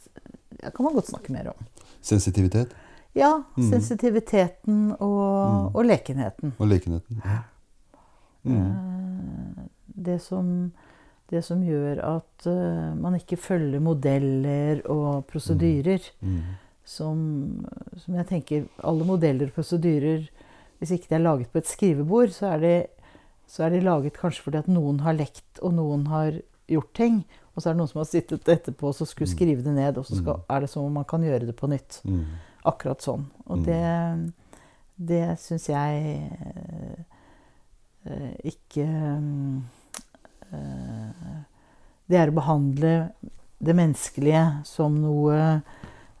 [0.62, 1.64] kan man godt snakke mer om.
[2.02, 2.74] Sensitivitet
[3.16, 3.42] Ja.
[3.56, 3.70] Mm.
[3.70, 5.74] Sensitiviteten og, Mm.
[5.74, 6.52] og lekenheten.
[6.58, 7.22] og lekenheten.
[8.44, 8.56] Mm.
[8.60, 9.62] Eh,
[9.96, 10.72] Det som,
[11.30, 16.04] det som gjør at eh, man ikke følger modeller og prosedyrer.
[16.20, 16.42] Mm.
[16.86, 17.66] Som,
[17.98, 20.28] som jeg tenker Alle modeller og prosedyrer,
[20.78, 22.74] hvis ikke de er laget på et skrivebord, så er de,
[23.50, 26.36] så er de laget kanskje fordi at noen har lekt, og noen har
[26.70, 27.24] gjort ting.
[27.56, 29.34] Og så er det noen som har sittet etterpå og skulle Mm.
[29.34, 30.44] skrive det ned, og så skal, Mm.
[30.50, 32.00] er det som om man kan gjøre det på nytt.
[32.04, 32.24] Mm.
[32.66, 33.24] Akkurat sånn.
[33.46, 34.32] Og det,
[34.98, 36.30] det syns jeg
[38.06, 38.86] eh, ikke
[40.52, 41.40] eh,
[42.08, 42.92] Det er å behandle
[43.58, 45.62] det menneskelige som noe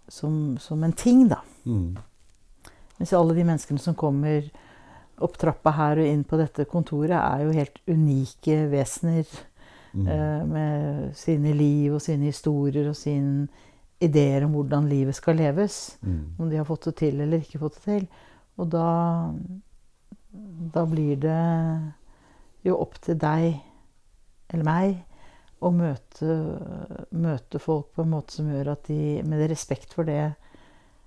[0.08, 1.40] Som, som en ting, da.
[1.66, 1.96] Mm.
[2.96, 4.46] Mens alle de menneskene som kommer
[5.16, 9.26] opp trappa her og inn på dette kontoret, er jo helt unike vesener.
[9.96, 10.08] Mm.
[10.12, 13.46] eh, med sine liv og sine historier og sine
[14.04, 15.96] ideer om hvordan livet skal leves.
[16.02, 16.36] Mm.
[16.38, 18.06] Om de har fått det til eller ikke fått det til.
[18.60, 18.88] Og da,
[20.74, 21.40] da blir det
[22.66, 23.56] jo opp til deg
[24.52, 24.98] eller meg
[25.64, 26.34] å møte,
[27.16, 30.34] møte, folk på en måte som gjør at de Med respekt for det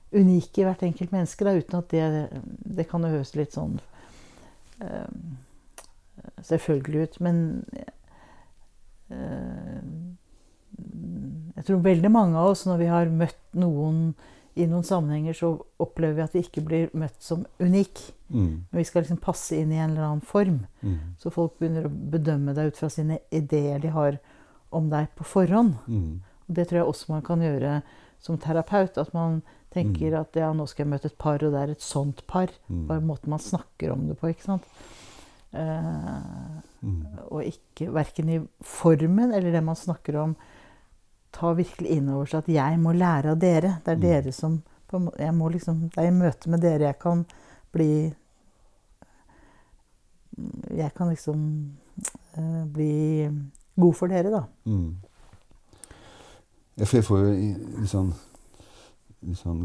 [0.09, 2.41] unike i hvert enkelt menneske, da, uten at det
[2.79, 3.77] Det kan høres litt sånn
[4.81, 5.11] uh,
[6.41, 7.43] selvfølgelig ut, men
[9.13, 9.85] uh,
[11.55, 14.13] Jeg tror veldig mange av oss, når vi har møtt noen
[14.59, 18.01] i noen sammenhenger, så opplever vi at vi ikke blir møtt som unik.
[18.29, 18.65] Mm.
[18.69, 20.59] vi skal liksom passe inn i en eller annen form.
[20.81, 21.15] Mm.
[21.17, 24.19] Så folk begynner å bedømme deg ut fra sine ideer de har
[24.75, 25.75] om deg på forhånd.
[25.87, 26.19] Mm.
[26.47, 27.79] Og det tror jeg også man kan gjøre
[28.21, 28.97] som terapeut.
[29.01, 29.41] At man
[29.73, 30.19] tenker mm.
[30.21, 32.53] at ja, nå skal jeg møte et par, og det er et sånt par.
[32.67, 32.85] Mm.
[32.89, 34.31] Bare måten man snakker om det på.
[34.33, 34.65] ikke sant?
[35.51, 36.15] Eh,
[36.85, 37.05] mm.
[37.33, 40.35] og ikke verken i formen eller det man snakker om,
[41.33, 43.77] ta virkelig inn over seg at jeg må lære av dere.
[43.85, 44.05] Det er mm.
[44.05, 44.59] dere som
[44.89, 47.19] jeg må liksom, Det er i møte med dere jeg kan
[47.69, 48.09] bli
[50.73, 51.43] Jeg kan liksom
[52.37, 53.29] uh, bli
[53.79, 54.43] god for dere, da.
[54.69, 54.97] Mm.
[56.79, 57.31] Jeg får jo
[57.81, 58.13] litt sånn,
[59.27, 59.63] litt sånn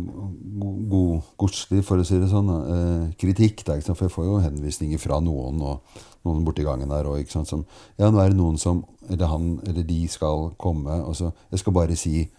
[0.90, 3.62] god, godslig, for å si det sånn, eh, kritikk.
[3.66, 7.28] Da, for jeg får jo henvisninger fra noen og noen borti gangen der òg.
[7.30, 7.64] Som
[7.98, 11.58] Ja, nå er det noen som Eller han eller de skal komme, og så Jeg
[11.58, 12.30] skal bare si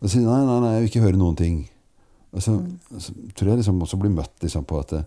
[0.00, 1.68] Og så nei, nei, nei, jeg vil ikke høre noen ting.
[2.32, 2.98] Og så, mm.
[2.98, 5.04] så tror jeg liksom også blir møtt liksom på at jeg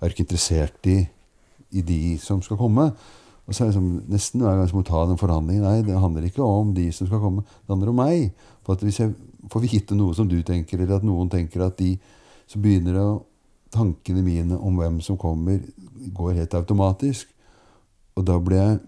[0.00, 1.08] er ikke interessert i,
[1.72, 2.86] i de som skal komme.
[3.46, 5.98] Og så er det liksom, nesten hver gang jeg må ta den forhandlingen Nei, det
[5.98, 7.42] handler ikke om de som skal komme.
[7.42, 8.30] Det handler om meg.
[8.66, 9.14] For at Hvis jeg
[9.50, 11.96] får vite noe som du tenker, eller at noen tenker at de
[12.46, 13.08] Så begynner det
[13.70, 15.60] Tankene mine om hvem som kommer,
[16.10, 17.28] går helt automatisk.
[18.18, 18.78] Og da blir jeg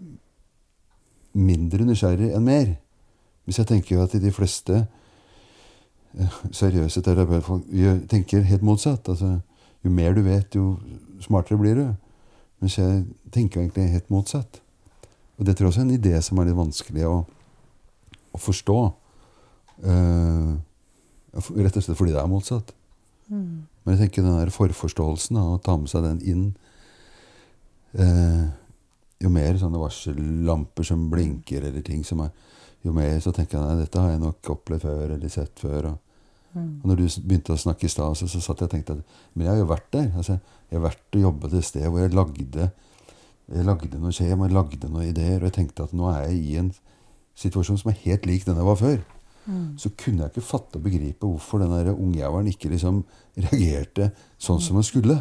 [1.39, 2.73] mindre nysgjerrig enn mer.
[3.47, 4.81] Hvis jeg tenker at de fleste
[6.19, 7.71] eh, seriøse terapeutfolk
[8.11, 9.09] tenker helt motsatt.
[9.09, 9.37] Altså,
[9.85, 10.77] jo mer du vet, jo
[11.23, 11.87] smartere blir du.
[12.63, 13.03] Mens jeg
[13.35, 14.61] tenker egentlig helt motsatt.
[15.39, 17.17] Og det tror jeg også er en idé som er litt vanskelig å,
[18.31, 18.79] å forstå.
[19.83, 20.53] Uh,
[21.35, 22.71] rett og slett fordi det er motsatt.
[23.27, 23.65] Mm.
[23.83, 26.45] Men jeg tenker den der forforståelsen, å ta med seg den inn
[27.99, 28.51] uh,
[29.23, 32.31] Jo mer sånne varsellamper som blinker, eller ting som er
[32.85, 35.93] Jo mer så tenker jeg nei, dette har jeg nok opplevd før, eller sett før.
[35.95, 36.12] og.
[36.61, 39.19] Og når du begynte å snakke i stad, så, så satt jeg og tenkte at
[39.33, 40.11] Men jeg har jo vært der.
[40.21, 40.39] Altså,
[40.69, 42.69] jeg har vært og jobbet et sted hvor jeg lagde,
[43.53, 46.39] jeg lagde noe skjema, jeg lagde noen ideer, og jeg tenkte at nå er jeg
[46.43, 46.71] i en
[47.39, 48.99] situasjon som er helt lik den jeg var før.
[49.45, 49.75] Mm.
[49.81, 53.03] Så kunne jeg ikke fatte og begripe hvorfor den ungjævelen ikke liksom
[53.35, 55.19] reagerte sånn som han skulle.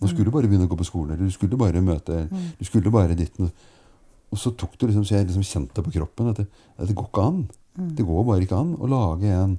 [0.00, 2.46] nå skulle bare begynne å gå på skolen, eller du skulle bare møte mm.
[2.58, 6.32] Du skulle bare ditt Og så tok det liksom, så jeg liksom kjente på kroppen
[6.32, 6.46] at det,
[6.78, 7.44] at det går ikke an.
[7.76, 7.92] Mm.
[7.96, 9.58] Det går bare ikke an å lage en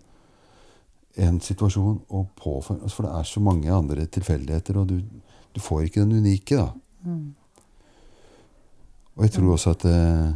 [1.16, 5.02] en situasjon og påføre altså For det er så mange andre tilfeldigheter, og du,
[5.54, 6.72] du får ikke den unike, da.
[7.04, 7.36] Mm.
[9.16, 10.32] Og jeg tror også at eh,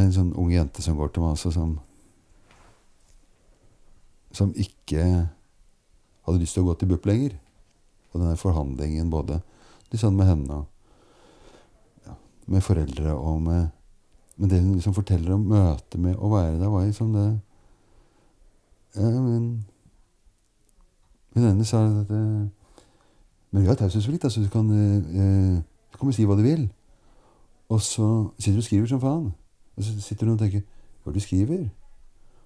[0.00, 1.78] en sånn ung jente som går til meg, altså, som
[4.34, 5.02] Som ikke
[6.24, 7.36] hadde lyst til å gå til BUP lenger.
[8.10, 9.36] Og denne forhandlingen både
[9.92, 12.16] litt sånn med henne og ja,
[12.50, 13.68] med foreldre og med
[14.34, 17.28] Men det hun liksom forteller om møtet med å være der, var liksom det
[18.94, 19.64] men
[21.34, 22.46] ene sa at eh,
[23.50, 24.42] Men vi har taushetsplikt, altså.
[24.42, 26.68] Du kan, eh, du kan si hva du vil.
[27.68, 29.32] Og så sitter du og skriver som faen.
[29.76, 30.62] Og så sitter du og tenker
[31.02, 31.70] Hva er det du skriver?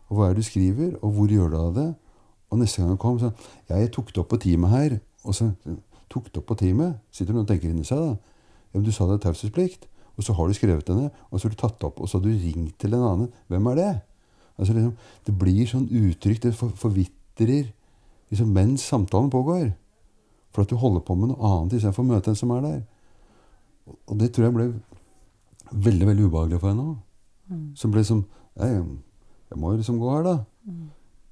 [0.08, 0.96] Og hva er det du skriver?
[1.02, 1.94] Og hvor gjør du av det?
[2.50, 3.32] Og neste gang han kom, så
[3.68, 4.98] Ja, jeg tok det opp på teamet her.
[5.24, 5.52] Og så
[6.10, 6.98] tok det opp på teamet.
[7.10, 8.16] Sitter du og tenker inni seg, da.
[8.72, 9.88] Ja, men du sa det er taushetsplikt.
[10.18, 12.08] Og så har du skrevet det ned, og så har du tatt det opp, og
[12.08, 13.32] så har du ringt til en annen.
[13.46, 13.90] Hvem er det?
[14.58, 14.94] Altså liksom,
[15.26, 17.70] det blir sånn uttrykk, det forvitrer
[18.30, 19.70] liksom, mens samtalen pågår.
[20.54, 22.80] For at du holder på med noe annet istedenfor å møte en som er der.
[24.08, 24.68] Og det tror jeg ble
[25.70, 26.96] veldig veldig ubehagelig for henne òg.
[27.48, 27.66] Mm.
[27.78, 28.22] Så ble som
[28.58, 28.84] jeg,
[29.52, 30.36] jeg må jo liksom gå her, da.
[30.68, 30.86] Mm.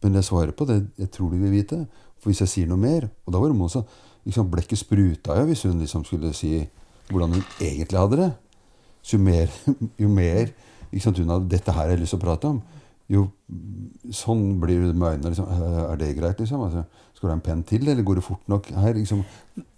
[0.05, 1.81] Men jeg svarer på det jeg tror de vil vite.
[2.21, 3.83] For hvis jeg sier noe mer Og da var det også
[4.25, 6.55] liksom, Blekket spruta jo hvis hun liksom skulle si
[7.11, 8.31] hvordan hun egentlig hadde det.
[9.03, 9.53] Så jo mer,
[10.03, 10.55] jo mer
[11.01, 12.63] sant, hun hadde 'Dette her har jeg lyst til å prate om',
[13.13, 13.27] jo,
[14.15, 15.33] sånn blir det med øynene.
[15.33, 15.51] Liksom.
[15.93, 16.65] Er det greit, liksom?
[16.67, 16.83] Altså,
[17.15, 18.97] skal du ha en penn til, eller går det fort nok her?
[18.99, 19.23] Liksom?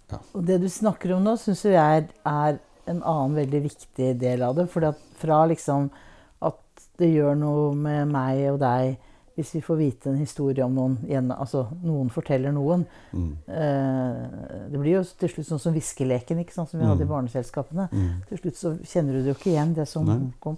[0.09, 0.21] Ja.
[0.33, 2.57] Og det du snakker om nå, syns jeg er, er,
[2.89, 4.65] en annen veldig viktig del av det.
[4.73, 4.87] For
[5.19, 5.91] fra liksom
[6.41, 8.97] at det gjør noe med meg og deg
[9.39, 12.83] hvis vi får vite en historie om noen Altså noen forteller noen.
[13.13, 13.29] Mm.
[13.47, 17.13] Eh, det blir jo til slutt sånn som viskeleken som vi hadde i mm.
[17.13, 17.87] barneselskapene.
[17.93, 18.09] Mm.
[18.31, 20.19] Til slutt så kjenner du det jo ikke igjen, det som Nei.
[20.43, 20.57] kom.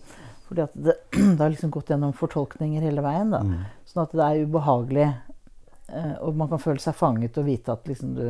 [0.52, 3.32] Fordi at det, det, har liksom gått gjennom fortolkninger hele veien.
[3.32, 3.40] da.
[3.48, 3.62] Mm.
[3.88, 5.06] Sånn at det er ubehagelig.
[5.92, 8.26] Eh, og man kan føle seg fanget og vite at liksom du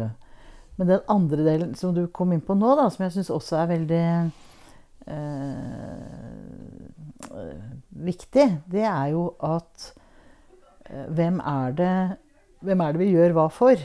[0.78, 3.58] Men den andre delen som du kom inn på nå, da, som jeg syns også
[3.60, 4.04] er veldig
[7.32, 7.72] eh,
[8.06, 9.92] viktig, det er jo at
[10.90, 11.92] eh, hvem er det
[12.62, 13.76] hvem er det vi gjør hva for?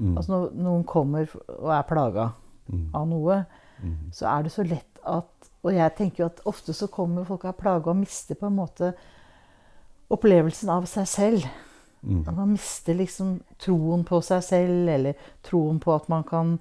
[0.00, 0.14] Mm.
[0.16, 1.28] Altså Når noen kommer
[1.58, 2.30] og er plaga
[2.72, 2.90] Mm.
[2.94, 3.44] av noe,
[3.82, 3.96] Mm.
[4.14, 7.44] så er det så lett at Og jeg tenker jo at ofte så kommer folk
[7.46, 8.92] av plage og mister på en måte
[10.12, 11.46] opplevelsen av seg selv.
[12.02, 12.24] Mm.
[12.26, 16.56] At man mister liksom troen på seg selv, eller troen på at man kan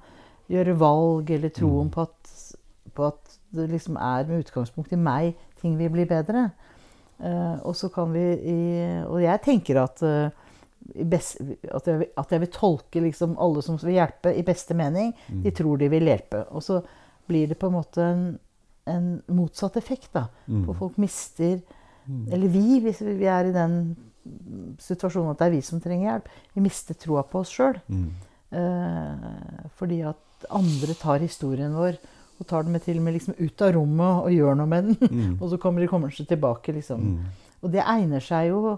[0.52, 1.93] gjøre valg, eller troen Mm.
[1.95, 2.58] på, at,
[2.93, 6.52] på at det liksom er med utgangspunkt i meg ting vil bli bedre.
[7.22, 10.30] Uh, og så kan vi i, Og jeg tenker at, uh,
[10.95, 14.74] i best, at, jeg, at jeg vil tolke liksom alle som vil hjelpe, i beste
[14.74, 15.14] mening.
[15.30, 15.43] Mm.
[15.43, 16.45] De tror de vil hjelpe.
[16.49, 16.82] Og så
[17.28, 18.39] blir det på en måte en,
[18.86, 20.12] en motsatt effekt.
[20.14, 20.28] da.
[20.48, 20.66] Mm.
[20.66, 21.62] For folk mister
[22.10, 22.34] Mm.
[22.34, 23.96] Eller vi, hvis vi er i den
[24.82, 26.32] situasjonen at det er vi som trenger hjelp.
[26.56, 27.78] Vi mister troa på oss sjøl.
[27.88, 28.08] Mm.
[28.58, 32.00] Eh, fordi at andre tar historien vår
[32.42, 34.90] og tar den med til og med liksom ut av rommet og gjør noe med
[34.90, 34.98] den.
[35.12, 35.36] Mm.
[35.42, 36.74] og så kommer de kommer seg tilbake.
[36.74, 37.02] liksom.
[37.02, 37.26] Mm.
[37.62, 38.78] Og det egner seg jo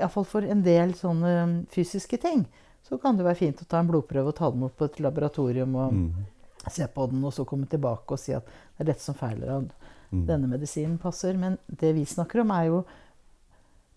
[0.00, 2.46] Iallfall for en del sånne fysiske ting.
[2.86, 5.00] Så kan det være fint å ta en blodprøve og ta den opp på et
[5.02, 6.12] laboratorium og Mm.
[6.68, 9.50] Se på den, og så komme tilbake og si at det er dette som feiler.
[9.56, 9.70] og
[10.12, 10.26] Mm.
[10.26, 11.36] denne medisinen passer.
[11.38, 12.84] Men det vi snakker om, er jo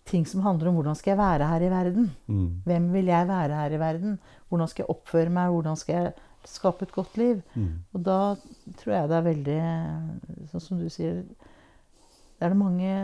[0.04, 2.10] ting som handler om hvordan skal jeg være her i verden.
[2.28, 2.62] Mm.
[2.64, 4.18] Hvem vil jeg være her i verden?
[4.48, 5.50] Hvordan skal jeg oppføre meg?
[5.50, 6.12] Hvordan skal jeg
[6.44, 7.42] skape et godt liv?
[7.56, 7.80] Mm.
[7.94, 8.36] Og da
[8.78, 12.94] tror jeg det er veldig Sånn som du sier Det er det mange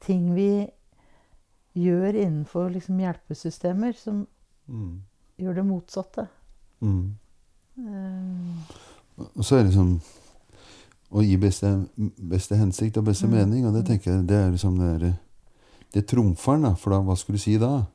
[0.00, 0.68] ting vi
[1.76, 4.26] gjør innenfor liksom hjelpesystemer som
[4.68, 5.00] Mm.
[5.38, 6.28] gjør det motsatte.
[6.82, 7.16] Mm.
[7.76, 9.90] Og så er det liksom
[11.16, 11.70] å gi beste,
[12.28, 13.34] beste hensikt og beste Mm.
[13.36, 13.66] mening.
[13.66, 15.14] Og det tenker jeg det er liksom det er,
[15.94, 16.74] Det trumfer den.
[16.76, 17.86] For da, hva skulle du si da?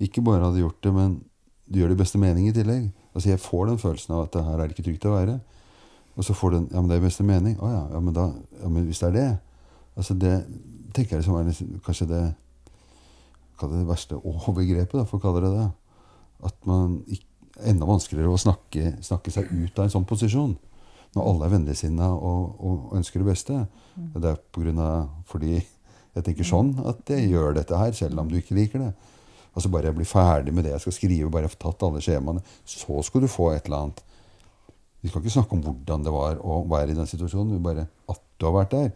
[0.00, 1.24] Ikke bare hadde gjort det, men
[1.70, 2.90] du gjør det i beste mening i tillegg.
[3.14, 5.40] Altså Jeg får den følelsen av at det her er det ikke trygt å være.
[6.16, 7.56] Og så får du den Ja, men det er i beste mening.
[7.58, 9.38] Å ja, ja, men da Ja, men hvis det er det
[9.96, 10.46] Altså det
[10.94, 12.34] tenker jeg liksom er liksom, kanskje det
[13.58, 15.70] Kall det det verste overgrepet, da, for å kalle det det.
[16.44, 17.24] At man ikke
[17.62, 20.56] Enda vanskeligere å snakke, snakke seg ut av en sånn posisjon
[21.14, 23.58] når alle er vennligsinna og, og ønsker det beste.
[23.94, 28.18] Det er på grunn av, fordi jeg tenker sånn at jeg gjør dette her, selv
[28.18, 28.90] om du ikke liker det.
[29.54, 32.02] Altså Bare jeg blir ferdig med det jeg skal skrive, bare jeg får tatt alle
[32.02, 34.02] skjemaene, så skal du få et eller annet.
[35.04, 37.86] Vi skal ikke snakke om hvordan det var å være i den situasjonen, men bare
[38.10, 38.90] at du har vært der.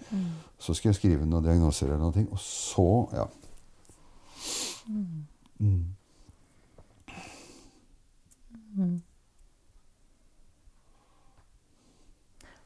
[0.58, 3.28] Så skal jeg skrive noen diagnoser eller noe, og så Ja.
[5.60, 5.94] Mm.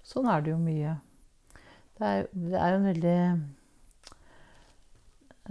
[0.06, 0.96] Sånn er det jo mye.
[1.98, 3.16] Det er, det er jo en veldig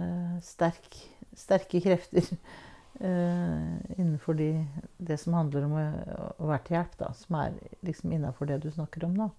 [0.00, 0.98] eh, sterk,
[1.38, 2.26] sterke krefter
[3.00, 4.50] eh, innenfor de,
[4.98, 5.84] det som handler om å,
[6.36, 7.12] å være til hjelp, da.
[7.16, 7.56] Som er
[7.86, 9.30] liksom innafor det du snakker om nå.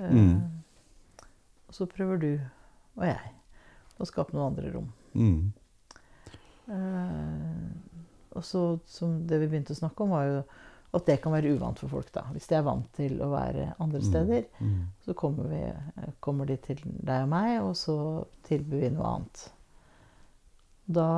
[0.00, 0.62] Eh, Mm.
[1.66, 2.30] Og så prøver du
[2.96, 3.30] og jeg
[3.98, 4.90] å skape noen andre rom.
[5.16, 5.52] Mm.
[8.36, 10.38] Eh, og så, som det vi begynte å snakke om, var jo
[10.96, 12.12] at det kan være uvant for folk.
[12.14, 12.22] da.
[12.32, 14.86] Hvis de er vant til å være andre steder, Mm.
[15.04, 17.96] så kommer, vi, kommer de til deg og meg, og så
[18.48, 19.42] tilbyr vi noe annet.
[20.86, 21.08] Da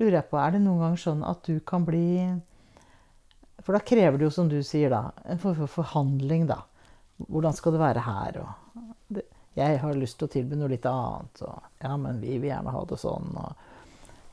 [0.00, 2.40] lurer jeg på, er det noen ganger sånn at du kan bli
[3.62, 6.62] For da krever det jo, som du sier, da, en form for forhandling, da.
[7.28, 8.38] Hvordan skal det være her?
[8.40, 8.78] Og
[9.12, 11.42] det, jeg har lyst til å tilby noe litt annet.
[11.44, 13.28] Og ja, men vi vil gjerne ha det sånn.
[13.36, 13.52] Og,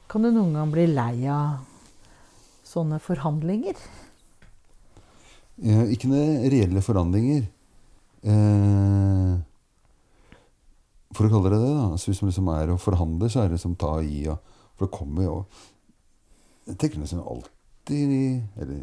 [0.07, 1.63] kan du noen gang bli lei av
[2.67, 3.79] sånne forhandlinger?
[5.63, 7.47] Eh, ikke noen reelle forhandlinger.
[8.27, 9.33] Eh,
[11.15, 11.87] for å kalle det det, da.
[11.93, 14.27] Altså, hvis man liksom er og forhandler, så er det som ta og gi.
[14.31, 15.39] Og, for det kommer jo
[16.67, 18.81] Jeg tenker nesten alltid Eller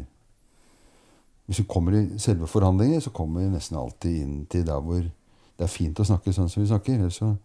[1.45, 5.03] hvis vi kommer i selve forhandlinger, så kommer vi nesten alltid inn til der hvor
[5.03, 6.97] det er fint å snakke sånn som vi snakker.
[6.97, 7.35] Ellers så,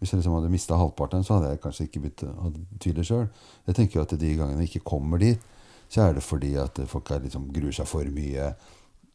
[0.00, 3.26] hvis jeg liksom hadde mista halvparten, så hadde jeg kanskje ikke begynt å tvile sjøl.
[3.68, 5.42] Jeg tenker jo at de gangene jeg ikke kommer dit,
[5.92, 8.46] så er det fordi at folk er liksom gruer seg for mye.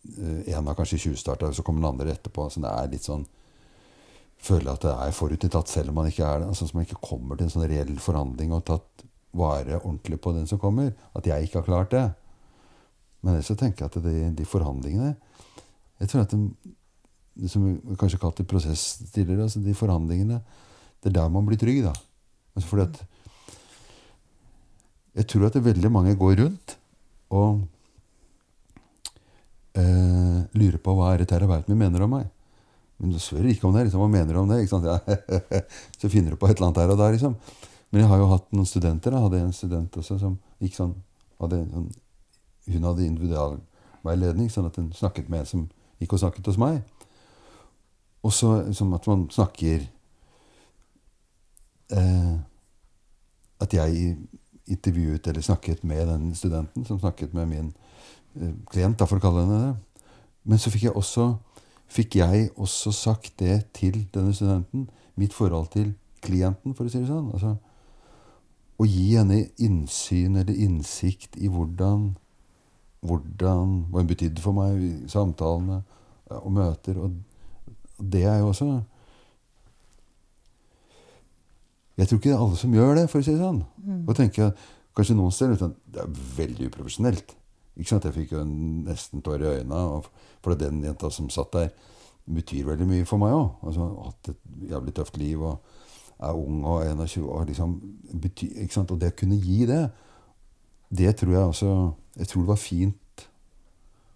[0.06, 2.46] Eh, En har kanskje tjuvstarta, så kommer den andre etterpå.
[2.52, 3.26] Så det er litt sånn
[4.46, 6.48] Føler at det er forutinntatt selv om man ikke er det.
[6.52, 10.34] Altså, så man ikke kommer til en sånn reell forhandling og tatt vare ordentlig på
[10.36, 10.92] den som kommer.
[11.16, 12.04] At jeg ikke har klart det.
[13.24, 15.16] Men ellers så tenker jeg at de, de forhandlingene
[16.02, 16.74] Jeg tror at de,
[17.42, 18.84] det som vi kanskje kalte prosess
[19.16, 20.42] tidligere, altså de forhandlingene
[21.06, 21.94] Det er der man blir trygg, da.
[22.58, 23.04] Altså fordi at
[25.16, 26.74] Jeg tror at veldig mange går rundt
[27.30, 27.62] og
[29.78, 32.26] eh, lurer på hva er det terapeuten min mener om meg.
[32.98, 33.86] Men du spør ikke om det.
[33.86, 34.64] liksom, Hva mener du om det?
[34.64, 34.90] ikke sant?
[34.90, 34.98] Ja,
[36.02, 37.16] så finner du på et eller annet her og der.
[37.16, 37.38] liksom.
[37.92, 39.14] Men jeg har jo hatt noen studenter.
[39.14, 40.96] Jeg hadde en student også som gikk sånn,
[41.40, 41.90] hadde sånn
[42.66, 45.66] Hun hadde individualveiledning, sånn at hun snakket med en som
[46.02, 46.80] gikk og snakket hos meg.
[48.26, 49.86] Og så som at man snakker
[51.92, 52.36] eh,
[53.62, 54.16] at jeg
[54.66, 57.74] intervjuet eller snakket med den studenten som snakket med min
[58.36, 60.08] eh, klient, da, for å kalle henne det.
[60.46, 61.34] Men så fikk jeg også
[61.92, 64.90] fikk jeg også sagt det til denne studenten.
[65.16, 67.32] Mitt forhold til klienten, for å si det sånn.
[67.34, 67.56] Altså,
[68.76, 72.10] å gi henne innsyn eller innsikt i hvordan,
[73.06, 75.84] hvordan Hva hun betydde for meg samtalene
[76.42, 77.00] og møter.
[77.00, 77.14] Og,
[78.02, 78.68] det er jo også
[81.96, 83.62] Jeg tror ikke det er alle som gjør det, for å si det sånn.
[83.86, 84.02] Mm.
[84.04, 84.56] Og tenker jeg,
[84.96, 87.34] Kanskje noen steder sånn, det er veldig uprofesjonelt.
[87.76, 88.06] Ikke sant?
[88.08, 90.00] Jeg fikk jo nesten tårer i øynene.
[90.40, 91.74] For den jenta som satt der,
[92.32, 93.50] betyr veldig mye for meg òg.
[93.68, 95.60] Altså, hatt et jævlig tøft liv og
[96.24, 97.44] er ung og 21 år.
[97.50, 97.76] Liksom,
[98.24, 98.94] bety, ikke sant?
[98.96, 99.84] Og det å kunne gi det,
[100.96, 101.70] det tror jeg også
[102.16, 103.24] Jeg tror det var fint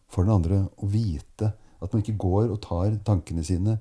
[0.08, 3.74] for den andre å vite at man ikke går og tar tankene sine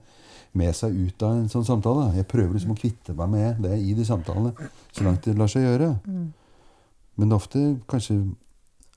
[0.57, 2.09] med seg ut av en sånn samtale.
[2.17, 4.53] Jeg prøver liksom å kvitte meg med det i de samtalene
[4.93, 5.91] så langt det lar seg gjøre.
[7.19, 8.21] Men det er ofte kanskje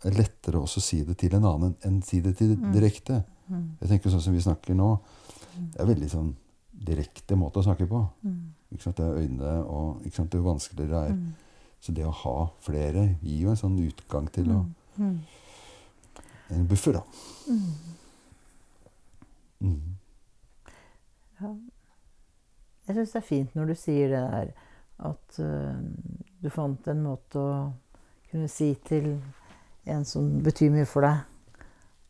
[0.05, 3.23] er lettere også å si det til en annen enn si det til direkte.
[3.81, 4.93] Jeg tenker sånn som vi snakker nå.
[5.57, 6.31] Det er veldig sånn
[6.71, 8.01] direkte måte å snakke på.
[8.71, 8.97] Ikke sant?
[8.97, 10.31] Det er øynene og ikke sant?
[10.31, 11.17] Det er vanskeligere det er.
[11.81, 14.65] Så det å ha flere gir jo en sånn utgang til å
[16.51, 17.01] En buffer, da.
[19.61, 20.00] Mm.
[21.41, 21.53] Ja.
[22.87, 24.51] Jeg syns det er fint når du sier det der
[25.01, 25.77] at uh,
[26.41, 27.51] du fant en måte å
[28.31, 29.15] kunne si til
[29.89, 31.23] en som betyr mye for deg,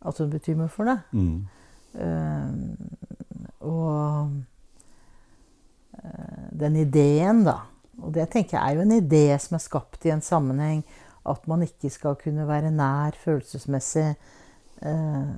[0.07, 0.99] at hun betyr mye for deg.
[1.15, 1.37] Mm.
[1.95, 2.51] Uh,
[3.67, 4.31] og
[6.01, 7.57] uh, den ideen, da
[8.01, 10.79] Og det tenker jeg er jo en idé som er skapt i en sammenheng.
[11.27, 14.15] At man ikke skal kunne være nær følelsesmessig.
[14.81, 15.29] Uh,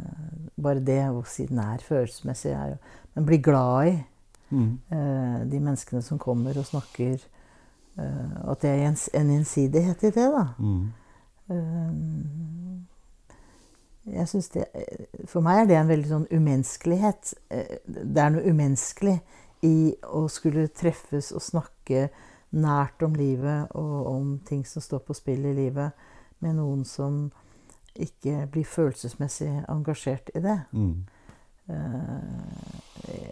[0.64, 2.78] bare det å si nær følelsesmessig er jo
[3.16, 4.04] Men bli glad i
[4.54, 4.78] Mm.
[5.50, 7.18] de menneskene som kommer og snakker.
[7.98, 10.44] at det er en, en gjensidighet i det, da.
[10.60, 10.92] Mm.
[14.06, 14.66] Jeg synes det,
[15.26, 17.34] For meg er det en veldig sånn umenneskelighet.
[17.50, 19.18] Det er noe umenneskelig
[19.64, 22.10] i å skulle treffes og snakke
[22.54, 25.92] nært om livet og om ting som står på spill i livet,
[26.44, 27.32] med noen som
[27.96, 30.60] ikke blir følelsesmessig engasjert i det.
[30.72, 31.06] Mm.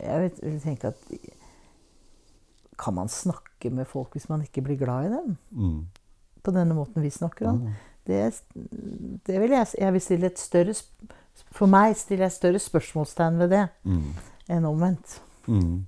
[0.02, 0.96] Jeg vil, tenke at
[2.80, 5.34] Kan man snakke med folk hvis man ikke blir glad i dem?
[5.52, 5.82] Mm.
[6.44, 7.58] På denne måten vi snakker om?
[7.62, 7.74] Mm.
[8.08, 8.42] Det,
[9.28, 10.74] det vil jeg, jeg vil stille et større
[11.52, 14.14] For meg stiller jeg større spørsmålstegn ved det Mm.
[14.50, 15.20] enn omvendt.
[15.48, 15.86] Mm.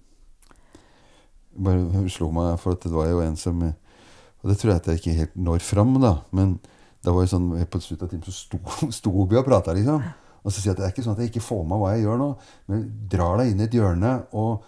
[1.64, 4.88] Bare slo meg, for at det var jo en som Og det tror jeg at
[4.88, 6.18] jeg ikke helt når fram, da.
[6.32, 6.60] Men
[7.04, 8.60] det var jo sånn på slutten av timen så sto,
[9.00, 10.06] sto vi og prata, liksom.
[10.44, 11.92] Og så sier jeg at det er ikke sånn at jeg ikke får med hva
[11.94, 12.30] jeg gjør nå,
[12.72, 14.66] men drar deg inn i et hjørne og,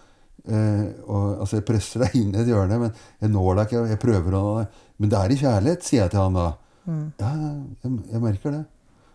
[0.48, 3.82] eh, og Altså, jeg presser deg inn i et hjørne, men jeg når deg ikke,
[3.92, 4.46] jeg prøver å
[4.96, 6.46] Men det er i kjærlighet, sier jeg til han da.
[7.20, 7.32] Ja,
[7.82, 8.62] jeg, jeg merker det.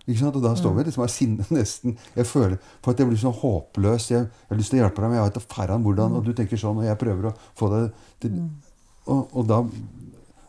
[0.05, 0.37] Ikke sant?
[0.37, 1.95] Og da står vi liksom av sinne nesten.
[2.17, 4.09] Jeg føler For at jeg blir sånn håpløs.
[4.11, 6.17] Jeg, jeg har lyst til å hjelpe deg, men jeg vet da færran hvordan.
[6.19, 8.37] Og du tenker sånn, og jeg prøver å få deg til
[9.09, 9.63] Og, og da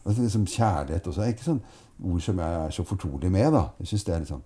[0.02, 1.62] altså liksom Kjærlighet også ikke sånn
[2.04, 3.64] ord som jeg er så fortrolig med, da.
[3.80, 4.42] Jeg syns det er litt sånn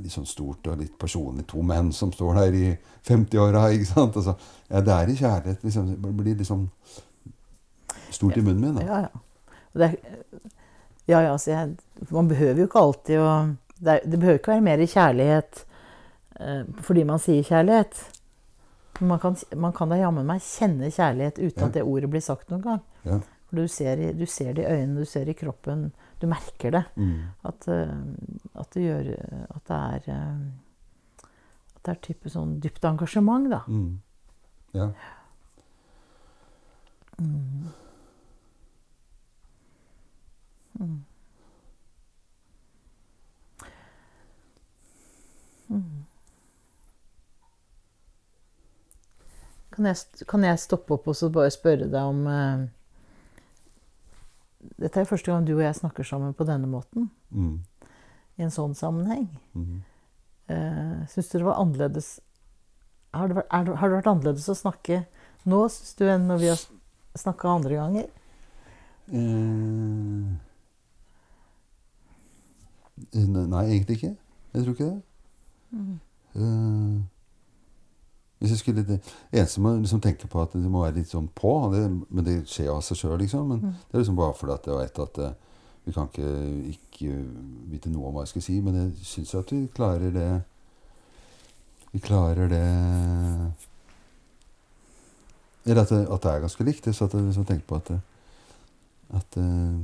[0.00, 1.42] litt sånn stort og litt personlig.
[1.50, 2.68] To menn som står der i
[3.04, 4.14] 50-åra, ikke sant.
[4.16, 4.32] Altså,
[4.70, 5.64] ja, det er i kjærlighet.
[5.66, 6.62] Liksom, det blir liksom
[8.10, 8.78] stort i munnen min.
[8.78, 8.82] Da.
[8.86, 9.58] Ja, ja.
[9.74, 10.40] Det, er-
[11.06, 11.74] ja, ja altså jeg,
[12.10, 13.28] man behøver jo ikke alltid å
[13.84, 15.58] Det, er, det behøver ikke være mer kjærlighet
[16.40, 17.98] eh, fordi man sier kjærlighet.
[19.04, 21.66] Man kan, man kan da jammen meg kjenne kjærlighet uten Ja.
[21.68, 22.80] at det ordet blir sagt noen gang.
[23.04, 23.18] Ja.
[23.54, 25.88] Du ser, i, du ser det i øynene, du ser det i kroppen.
[26.20, 26.84] Du merker det.
[26.96, 27.30] Mm.
[27.44, 27.96] At, eh,
[28.60, 29.10] at det gjør
[29.54, 31.26] At det er eh,
[31.74, 33.62] At det er type sånn dypt engasjement, da.
[33.68, 34.00] Mm.
[34.74, 34.90] Ja.
[49.74, 52.66] Kan jeg, kan jeg stoppe opp og så bare spørre deg om eh,
[54.80, 57.10] Dette er første gang du og jeg snakker sammen på denne måten.
[57.30, 57.58] Mm.
[58.38, 59.28] I en sånn sammenheng.
[59.54, 59.82] Mm.
[60.50, 62.18] Uh, Syns du det var annerledes
[63.14, 65.04] har det, vært, er har det vært annerledes å snakke
[65.44, 66.60] nå, syns du, enn når vi har
[67.18, 68.06] snakka andre ganger?
[69.12, 69.18] Eh,
[73.12, 74.14] nei, egentlig ikke.
[74.54, 75.02] Jeg tror ikke det.
[76.34, 76.94] Eh,
[78.38, 79.00] hvis jeg skulle Det
[79.32, 82.34] eneste man liksom tenker på, at det må være litt sånn på det, Men det
[82.50, 83.48] skjer av seg sjøl, liksom.
[83.48, 85.36] Men det er liksom bare fordi at jeg vet at eh,
[85.84, 86.32] vi kan ikke,
[86.72, 87.14] ikke
[87.68, 88.60] vite noe om hva jeg skal si.
[88.64, 90.30] Men jeg syns at vi klarer det
[91.92, 92.64] Vi klarer det
[95.64, 96.88] Eller at det, at det er ganske likt.
[96.94, 98.00] Så at jeg liksom tenker på at det,
[99.14, 99.76] At eh,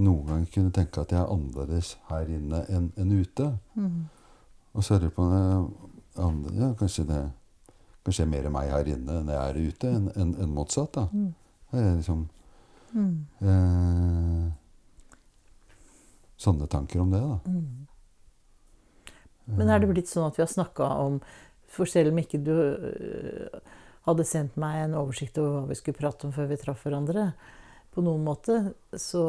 [0.00, 3.50] noen ganger kunne tenke at jeg er annerledes her inne enn enn ute.
[3.74, 4.08] Mm.
[4.72, 5.26] Og så er det på
[6.26, 7.20] andre Ja, kanskje det
[8.04, 10.92] Kanskje er mer meg her inne enn jeg er ute, enn en, en motsatt.
[10.96, 11.02] da.
[11.12, 11.34] Mm.
[11.70, 12.28] Det er liksom
[12.90, 13.26] Mm.
[13.46, 14.52] eh,
[16.40, 17.36] Sånne tanker om det, da.
[17.46, 17.86] Mm.
[19.58, 21.20] Men er det blitt sånn at vi har snakka om
[21.70, 23.60] For selv om ikke du øh,
[24.08, 27.28] hadde sendt meg en oversikt over hva vi skulle prate om før vi traff hverandre,
[27.94, 28.56] på noen måte,
[28.98, 29.22] så,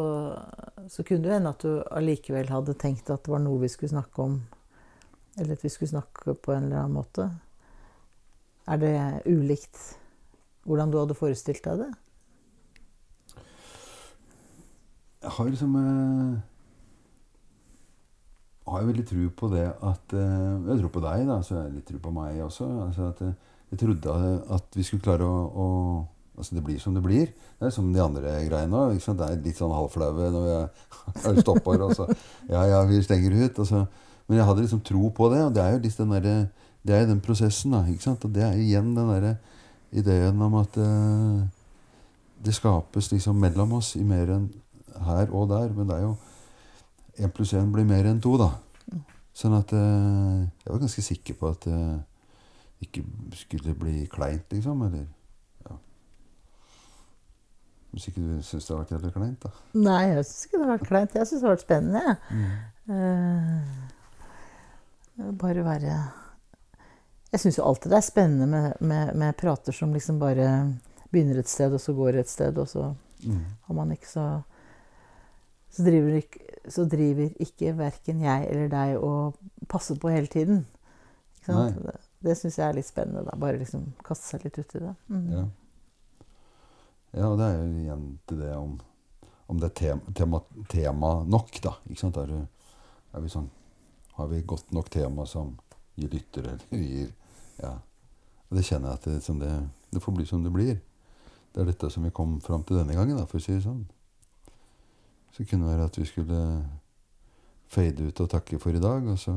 [0.89, 3.91] så kunne det hende at du allikevel hadde tenkt at det var noe vi skulle
[3.93, 4.39] snakke om,
[5.39, 7.27] eller at vi skulle snakke på en eller annen måte.
[8.67, 9.79] Er det ulikt
[10.67, 11.91] hvordan du hadde forestilt deg det?
[15.21, 16.39] Jeg har liksom eh,
[18.71, 21.75] har veldig tro på det at eh, Jeg tror på deg, da, så jeg har
[21.75, 22.69] litt tro på meg også.
[22.87, 23.35] Altså at eh,
[23.71, 24.15] jeg trodde
[24.55, 25.67] at vi skulle klare å, å
[26.41, 27.27] Altså det blir som det blir.
[27.59, 28.95] Det er som de andre greiene òg.
[28.95, 31.83] Det er litt sånn halvflaue når vi er stopper.
[31.85, 32.07] Og så
[32.49, 33.59] Ja, ja, vi stenger ut.
[33.61, 33.81] Og så,
[34.31, 36.45] men jeg hadde liksom tro på det, og det er jo liksom den der,
[36.87, 37.81] Det er den prosessen, da.
[37.85, 38.23] ikke sant?
[38.25, 39.33] Og det er igjen den derre
[39.91, 41.43] ideen om at uh,
[42.39, 44.47] det skapes liksom mellom oss i mer enn
[45.03, 45.75] her og der.
[45.75, 46.15] Men det er jo
[47.19, 48.53] én pluss én blir mer enn to, da.
[49.35, 51.83] Sånn at uh, Jeg var ganske sikker på at det
[52.87, 53.03] ikke
[53.43, 54.81] skulle bli kleint, liksom.
[54.87, 55.05] Eller
[55.67, 55.75] ja.
[57.91, 59.51] Hvis ikke du syns det har vært jævlig kleint, da.
[59.75, 61.19] Nei, jeg syns ikke det har vært kleint.
[61.19, 62.05] Jeg syns det har vært spennende.
[62.07, 62.53] jeg.
[62.91, 63.89] Eh,
[65.17, 65.95] bare være
[67.31, 70.47] Jeg syns jo alltid det er spennende med, med, med prater som liksom bare
[71.11, 73.43] begynner et sted, og så går et sted, og så Mm.
[73.67, 74.41] har man ikke så
[75.69, 76.39] Så driver ikke,
[76.69, 79.35] så driver ikke verken jeg eller deg og
[79.69, 80.65] passer på hele tiden.
[81.37, 81.75] Ikke sant?
[81.85, 81.93] Det,
[82.23, 83.23] det syns jeg er litt spennende.
[83.23, 84.95] da, Bare liksom kaste seg litt uti det.
[85.07, 85.29] Mm.
[85.31, 85.45] Ja.
[87.13, 88.73] ja, og det er jo igjen til det om,
[89.47, 91.75] om det er tema, tema, tema nok, da.
[91.89, 92.17] Ikke sant?
[92.17, 92.33] Er,
[93.13, 93.49] er vi sånn
[94.21, 95.55] Har vi godt nok tema som
[95.97, 97.09] gir lyttere, eller gir
[97.61, 97.79] Ja.
[98.49, 100.79] Og det kjenner jeg at det, som det, det får bli som det blir.
[101.53, 103.63] Det er dette som vi kom fram til denne gangen, da, for å si det
[103.63, 103.85] sånn.
[105.31, 106.41] Så kunne det være at vi skulle
[107.71, 109.33] fade ut og takke for i dag, og så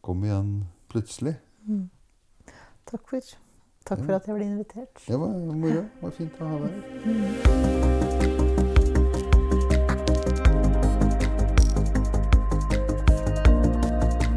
[0.00, 0.52] kom igjen
[0.88, 1.36] plutselig.
[1.68, 1.86] Mm.
[2.88, 3.32] Takk for,
[3.84, 5.06] takk for at jeg ble invitert.
[5.06, 5.86] Det var moro.
[5.86, 7.02] Det var fint å ha deg her.
[7.06, 7.91] Mm.